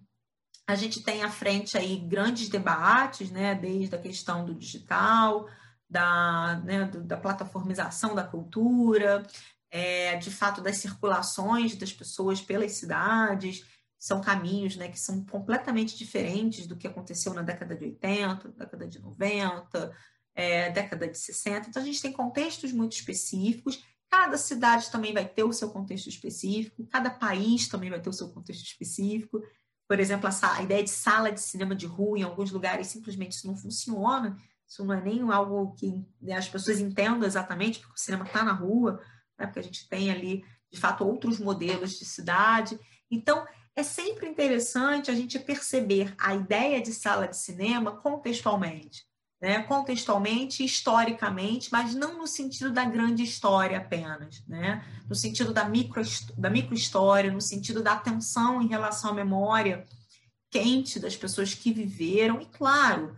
a 0.67 0.75
gente 0.75 1.03
tem 1.03 1.23
à 1.23 1.31
frente 1.31 1.79
aí 1.79 1.97
grandes 1.97 2.49
debates, 2.49 3.31
né? 3.31 3.55
desde 3.55 3.95
a 3.95 4.01
questão 4.01 4.45
do 4.45 4.55
digital, 4.55 5.49
da, 5.89 6.61
né, 6.65 6.85
da 6.87 7.17
plataformização 7.17 8.15
da 8.15 8.25
cultura, 8.25 9.27
é, 9.71 10.17
de 10.17 10.31
fato 10.31 10.61
das 10.61 10.77
circulações 10.77 11.77
das 11.77 11.93
pessoas 11.93 12.41
pelas 12.41 12.73
cidades, 12.73 13.65
são 13.99 14.21
caminhos 14.21 14.77
né, 14.77 14.89
que 14.89 15.01
são 15.01 15.25
completamente 15.25 15.97
diferentes 15.97 16.67
do 16.67 16.77
que 16.77 16.87
aconteceu 16.87 17.33
na 17.33 17.43
década 17.43 17.75
de 17.75 17.85
80, 17.87 18.51
década 18.51 18.87
de 18.87 19.01
90, 19.01 19.97
é, 20.35 20.71
década 20.71 21.09
de 21.09 21.17
60. 21.17 21.71
Então, 21.71 21.83
a 21.83 21.85
gente 21.85 22.03
tem 22.03 22.13
contextos 22.13 22.71
muito 22.71 22.93
específicos. 22.93 23.83
Cada 24.11 24.37
cidade 24.37 24.91
também 24.91 25.15
vai 25.15 25.27
ter 25.27 25.43
o 25.43 25.53
seu 25.53 25.71
contexto 25.71 26.09
específico, 26.09 26.87
cada 26.87 27.11
país 27.11 27.67
também 27.67 27.91
vai 27.91 28.01
ter 28.01 28.11
o 28.11 28.13
seu 28.13 28.29
contexto 28.29 28.65
específico. 28.65 29.43
Por 29.89 29.99
exemplo, 29.99 30.29
a, 30.29 30.63
ideia 30.63 30.85
de 30.85 30.91
sala 30.91 31.33
de 31.33 31.41
cinema 31.41 31.75
de 31.75 31.87
rua, 31.87 32.19
em 32.19 32.23
alguns 32.23 32.51
lugares, 32.51 32.89
simplesmente 32.89 33.33
isso 33.33 33.47
não 33.47 33.57
funciona. 33.57 34.37
Isso 34.67 34.85
não 34.85 34.95
é 34.95 35.01
nem 35.01 35.23
algo 35.31 35.75
que 35.75 36.05
né, 36.21 36.35
as 36.35 36.49
pessoas 36.49 36.81
entendam 36.81 37.27
exatamente, 37.27 37.79
porque 37.79 37.95
o 37.95 37.99
cinema 38.01 38.25
está 38.25 38.43
na 38.43 38.53
rua 38.53 39.01
né? 39.39 39.47
porque 39.47 39.61
a 39.61 39.63
gente 39.63 39.89
tem 39.89 40.11
ali, 40.11 40.45
de 40.73 40.81
fato, 40.81 41.07
outros 41.07 41.39
modelos 41.39 41.99
de 41.99 42.05
cidade. 42.05 42.79
Então, 43.11 43.47
é 43.77 43.83
sempre 43.83 44.29
interessante 44.29 45.11
a 45.11 45.15
gente 45.15 45.39
perceber 45.39 46.15
a 46.19 46.35
ideia 46.35 46.81
de 46.81 46.93
sala 46.93 47.27
de 47.27 47.37
cinema 47.37 47.93
contextualmente. 47.93 49.05
Né? 49.43 49.63
contextualmente, 49.65 50.65
historicamente, 50.65 51.71
mas 51.71 51.95
não 51.95 52.17
no 52.17 52.27
sentido 52.27 52.73
da 52.73 52.83
grande 52.83 53.23
história 53.23 53.77
apenas, 53.77 54.43
né? 54.49 54.83
no 55.07 55.15
sentido 55.15 55.53
da 55.53 55.69
micro, 55.69 56.03
da 56.39 56.49
microhistória, 56.49 57.31
no 57.31 57.43
sentido 57.43 57.83
da 57.83 57.93
atenção 57.93 58.63
em 58.63 58.69
relação 58.69 59.11
à 59.11 59.13
memória 59.13 59.85
quente 60.51 60.99
das 60.99 61.15
pessoas 61.15 61.53
que 61.53 61.75
viveram, 61.75 62.41
e 62.41 62.47
claro, 62.47 63.15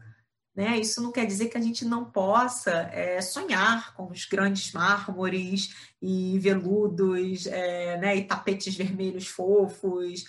né? 0.56 0.78
Isso 0.78 1.02
não 1.02 1.12
quer 1.12 1.26
dizer 1.26 1.50
que 1.50 1.58
a 1.58 1.60
gente 1.60 1.84
não 1.84 2.06
possa 2.06 2.70
é, 2.90 3.20
sonhar 3.20 3.94
com 3.94 4.10
os 4.10 4.24
grandes 4.24 4.72
mármores 4.72 5.92
e 6.00 6.38
veludos 6.38 7.46
é, 7.46 7.98
né? 7.98 8.16
e 8.16 8.24
tapetes 8.24 8.74
vermelhos 8.74 9.26
fofos. 9.26 10.24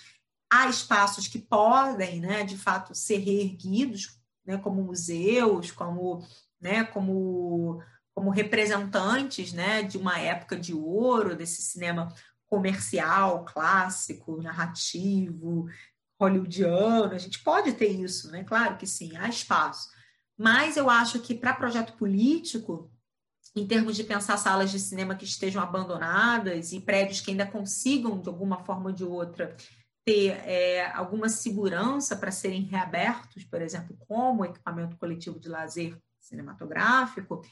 Há 0.52 0.68
espaços 0.68 1.26
que 1.26 1.38
podem, 1.38 2.20
né, 2.20 2.42
de 2.42 2.56
fato, 2.56 2.94
ser 2.94 3.18
reerguidos 3.18 4.18
né, 4.46 4.56
como 4.58 4.82
museus, 4.82 5.70
como, 5.70 6.26
né, 6.60 6.84
como, 6.84 7.82
como 8.14 8.30
representantes 8.30 9.52
né, 9.52 9.82
de 9.82 9.98
uma 9.98 10.18
época 10.18 10.56
de 10.58 10.74
ouro, 10.74 11.36
desse 11.36 11.62
cinema 11.62 12.12
comercial, 12.46 13.44
clássico, 13.44 14.42
narrativo, 14.42 15.66
hollywoodiano. 16.18 17.14
A 17.14 17.18
gente 17.18 17.42
pode 17.42 17.72
ter 17.74 17.88
isso, 17.88 18.30
né? 18.30 18.42
Claro 18.42 18.78
que 18.78 18.86
sim, 18.86 19.14
há 19.18 19.28
espaço. 19.28 19.90
Mas 20.38 20.76
eu 20.76 20.88
acho 20.88 21.18
que 21.18 21.34
para 21.34 21.52
projeto 21.52 21.94
político, 21.94 22.88
em 23.56 23.66
termos 23.66 23.96
de 23.96 24.04
pensar 24.04 24.36
salas 24.36 24.70
de 24.70 24.78
cinema 24.78 25.16
que 25.16 25.24
estejam 25.24 25.60
abandonadas 25.60 26.72
e 26.72 26.80
prédios 26.80 27.20
que 27.20 27.32
ainda 27.32 27.44
consigam, 27.44 28.20
de 28.20 28.28
alguma 28.28 28.64
forma 28.64 28.90
ou 28.90 28.92
de 28.92 29.04
outra, 29.04 29.56
ter 30.04 30.30
é, 30.46 30.90
alguma 30.92 31.28
segurança 31.28 32.16
para 32.16 32.30
serem 32.30 32.62
reabertos, 32.62 33.44
por 33.44 33.60
exemplo, 33.60 33.96
como 34.06 34.44
equipamento 34.44 34.96
coletivo 34.96 35.40
de 35.40 35.48
lazer 35.48 36.00
cinematográfico, 36.20 37.42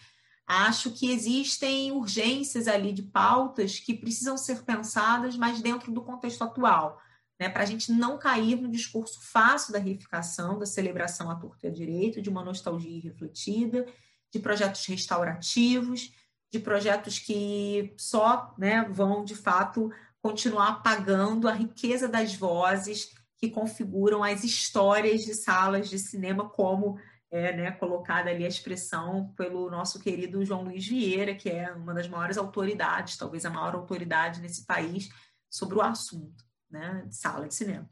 acho 0.47 0.93
que 0.93 1.11
existem 1.11 1.91
urgências 1.91 2.69
ali 2.69 2.93
de 2.93 3.03
pautas 3.03 3.81
que 3.81 3.93
precisam 3.93 4.39
ser 4.39 4.63
pensadas, 4.63 5.37
mas 5.37 5.61
dentro 5.61 5.93
do 5.93 6.03
contexto 6.03 6.45
atual 6.45 7.01
né, 7.39 7.49
para 7.49 7.63
a 7.63 7.67
gente 7.67 7.93
não 7.93 8.19
cair 8.19 8.61
no 8.61 8.69
discurso 8.69 9.21
fácil 9.21 9.73
da 9.73 9.79
reificação, 9.79 10.59
da 10.59 10.67
celebração 10.67 11.31
à 11.31 11.35
torta 11.35 11.67
e 11.67 11.71
à 11.71 11.73
direito, 11.73 12.23
de 12.23 12.31
uma 12.31 12.43
nostalgia 12.43 12.97
irrefletida, 12.97 13.87
de 14.33 14.39
projetos 14.39 14.85
restaurativos, 14.87 16.13
de 16.51 16.59
projetos 16.59 17.19
que 17.19 17.95
só 17.99 18.55
né, 18.57 18.87
vão, 18.91 19.25
de 19.25 19.35
fato, 19.35 19.91
continuar 20.23 20.69
apagando 20.69 21.49
a 21.49 21.53
riqueza 21.53 22.09
das 22.09 22.35
vozes 22.35 23.11
que 23.39 23.51
configuram 23.51 24.25
as 24.25 24.43
histórias 24.43 25.23
de 25.23 25.35
salas 25.35 25.91
de 25.91 25.99
cinema, 25.99 26.49
como 26.49 26.99
é 27.31 27.55
né, 27.55 27.71
colocada 27.73 28.31
ali 28.31 28.45
a 28.45 28.49
expressão 28.49 29.33
pelo 29.37 29.69
nosso 29.71 30.01
querido 30.01 30.45
João 30.45 30.65
Luiz 30.65 30.87
Vieira, 30.87 31.35
que 31.35 31.51
é 31.51 31.71
uma 31.73 31.93
das 31.93 32.09
maiores 32.09 32.39
autoridades, 32.39 33.19
talvez 33.19 33.45
a 33.45 33.51
maior 33.51 33.75
autoridade 33.75 34.41
nesse 34.41 34.65
país, 34.65 35.11
sobre 35.51 35.77
o 35.77 35.83
assunto 35.83 36.46
né, 36.71 37.05
de 37.07 37.17
sala 37.17 37.47
de 37.49 37.55
cinema. 37.55 37.89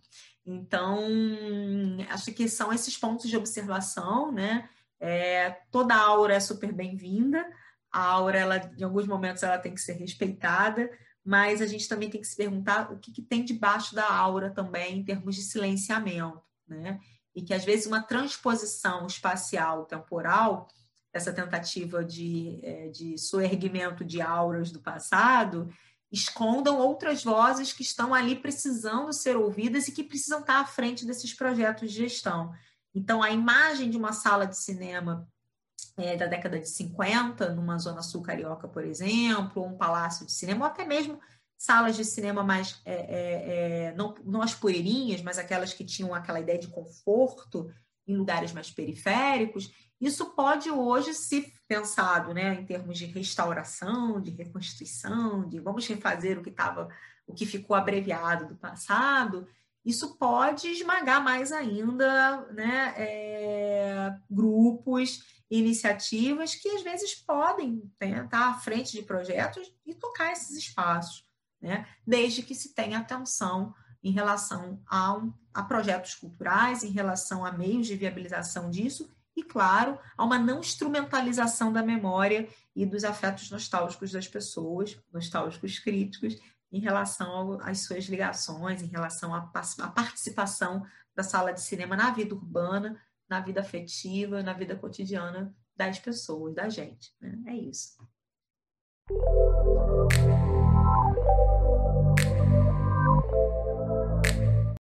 Então, 0.46 1.06
acho 2.10 2.32
que 2.32 2.48
são 2.48 2.72
esses 2.72 2.96
pontos 2.96 3.28
de 3.28 3.36
observação, 3.36 4.30
né? 4.30 4.68
É, 5.00 5.50
toda 5.70 5.94
aura 5.94 6.34
é 6.34 6.40
super 6.40 6.72
bem-vinda, 6.72 7.44
a 7.90 8.00
aura, 8.00 8.38
ela, 8.38 8.72
em 8.76 8.82
alguns 8.82 9.06
momentos, 9.06 9.42
ela 9.42 9.58
tem 9.58 9.74
que 9.74 9.80
ser 9.80 9.92
respeitada, 9.92 10.90
mas 11.24 11.62
a 11.62 11.66
gente 11.66 11.88
também 11.88 12.10
tem 12.10 12.20
que 12.20 12.26
se 12.26 12.36
perguntar 12.36 12.92
o 12.92 12.98
que, 12.98 13.12
que 13.12 13.22
tem 13.22 13.44
debaixo 13.44 13.94
da 13.94 14.10
aura 14.10 14.50
também, 14.50 14.98
em 14.98 15.04
termos 15.04 15.36
de 15.36 15.42
silenciamento, 15.42 16.42
né? 16.66 17.00
E 17.34 17.42
que, 17.42 17.54
às 17.54 17.64
vezes, 17.64 17.86
uma 17.86 18.02
transposição 18.02 19.06
espacial, 19.06 19.86
temporal, 19.86 20.68
dessa 21.12 21.32
tentativa 21.32 22.04
de, 22.04 22.58
é, 22.64 22.88
de 22.88 23.16
soerguimento 23.16 24.04
de 24.04 24.20
auras 24.20 24.72
do 24.72 24.80
passado, 24.80 25.72
escondam 26.14 26.78
outras 26.78 27.24
vozes 27.24 27.72
que 27.72 27.82
estão 27.82 28.14
ali 28.14 28.36
precisando 28.36 29.12
ser 29.12 29.36
ouvidas 29.36 29.88
e 29.88 29.92
que 29.92 30.04
precisam 30.04 30.40
estar 30.40 30.60
à 30.60 30.64
frente 30.64 31.04
desses 31.04 31.34
projetos 31.34 31.90
de 31.90 31.98
gestão. 31.98 32.52
Então, 32.94 33.22
a 33.22 33.30
imagem 33.30 33.90
de 33.90 33.96
uma 33.96 34.12
sala 34.12 34.46
de 34.46 34.56
cinema 34.56 35.28
é, 35.96 36.16
da 36.16 36.26
década 36.26 36.58
de 36.58 36.68
50, 36.68 37.52
numa 37.54 37.78
zona 37.78 38.00
sul 38.00 38.22
carioca, 38.22 38.68
por 38.68 38.84
exemplo, 38.84 39.62
ou 39.62 39.68
um 39.68 39.76
palácio 39.76 40.24
de 40.24 40.32
cinema, 40.32 40.66
ou 40.66 40.70
até 40.70 40.84
mesmo 40.84 41.18
salas 41.58 41.96
de 41.96 42.04
cinema 42.04 42.44
mais, 42.44 42.80
é, 42.84 42.94
é, 42.94 43.86
é, 43.88 43.94
não, 43.96 44.14
não 44.24 44.40
as 44.40 44.54
poeirinhas, 44.54 45.20
mas 45.20 45.38
aquelas 45.38 45.72
que 45.72 45.84
tinham 45.84 46.14
aquela 46.14 46.38
ideia 46.38 46.58
de 46.58 46.68
conforto 46.68 47.68
em 48.06 48.16
lugares 48.16 48.52
mais 48.52 48.70
periféricos, 48.70 49.72
isso 50.00 50.26
pode 50.34 50.70
hoje 50.70 51.14
ser 51.14 51.52
pensado 51.66 52.34
né, 52.34 52.54
em 52.60 52.66
termos 52.66 52.98
de 52.98 53.06
restauração, 53.06 54.20
de 54.20 54.30
reconstituição, 54.30 55.48
de 55.48 55.58
vamos 55.60 55.86
refazer 55.86 56.38
o 56.38 56.42
que 56.42 56.50
estava, 56.50 56.88
o 57.26 57.32
que 57.32 57.46
ficou 57.46 57.74
abreviado 57.74 58.46
do 58.46 58.56
passado, 58.56 59.46
isso 59.84 60.16
pode 60.16 60.68
esmagar 60.68 61.22
mais 61.22 61.52
ainda 61.52 62.46
né, 62.52 62.94
é, 62.96 64.14
grupos, 64.30 65.42
iniciativas 65.50 66.54
que 66.54 66.68
às 66.68 66.82
vezes 66.82 67.14
podem 67.14 67.82
né, 68.00 68.24
estar 68.24 68.48
à 68.48 68.54
frente 68.54 68.92
de 68.92 69.02
projetos 69.02 69.70
e 69.84 69.94
tocar 69.94 70.32
esses 70.32 70.56
espaços, 70.56 71.24
né, 71.60 71.86
desde 72.06 72.42
que 72.42 72.54
se 72.54 72.74
tenha 72.74 72.98
atenção 72.98 73.74
em 74.02 74.10
relação 74.10 74.82
a, 74.86 75.14
um, 75.14 75.32
a 75.54 75.62
projetos 75.62 76.16
culturais, 76.16 76.82
em 76.82 76.90
relação 76.90 77.46
a 77.46 77.52
meios 77.52 77.86
de 77.86 77.94
viabilização 77.94 78.68
disso 78.68 79.08
e, 79.36 79.42
claro, 79.42 79.98
a 80.16 80.24
uma 80.24 80.38
não 80.38 80.60
instrumentalização 80.60 81.72
da 81.72 81.82
memória 81.82 82.48
e 82.74 82.84
dos 82.84 83.04
afetos 83.04 83.50
nostálgicos 83.50 84.10
das 84.12 84.26
pessoas, 84.26 84.98
nostálgicos 85.12 85.78
críticos, 85.78 86.36
em 86.72 86.80
relação 86.80 87.58
às 87.62 87.80
suas 87.80 88.04
ligações, 88.06 88.82
em 88.82 88.86
relação 88.86 89.32
à, 89.32 89.40
participação 89.40 90.84
da 91.14 91.22
sala 91.22 91.52
de 91.52 91.60
cinema 91.60 91.96
na 91.96 92.10
vida 92.10 92.34
urbana, 92.34 93.00
na 93.28 93.40
vida 93.40 93.60
afetiva, 93.60 94.42
na 94.42 94.52
vida 94.52 94.74
cotidiana 94.74 95.54
das 95.76 96.00
pessoas, 96.00 96.54
da 96.54 96.68
gente. 96.68 97.14
Né? 97.20 97.38
É 97.46 97.54
isso. 97.54 97.96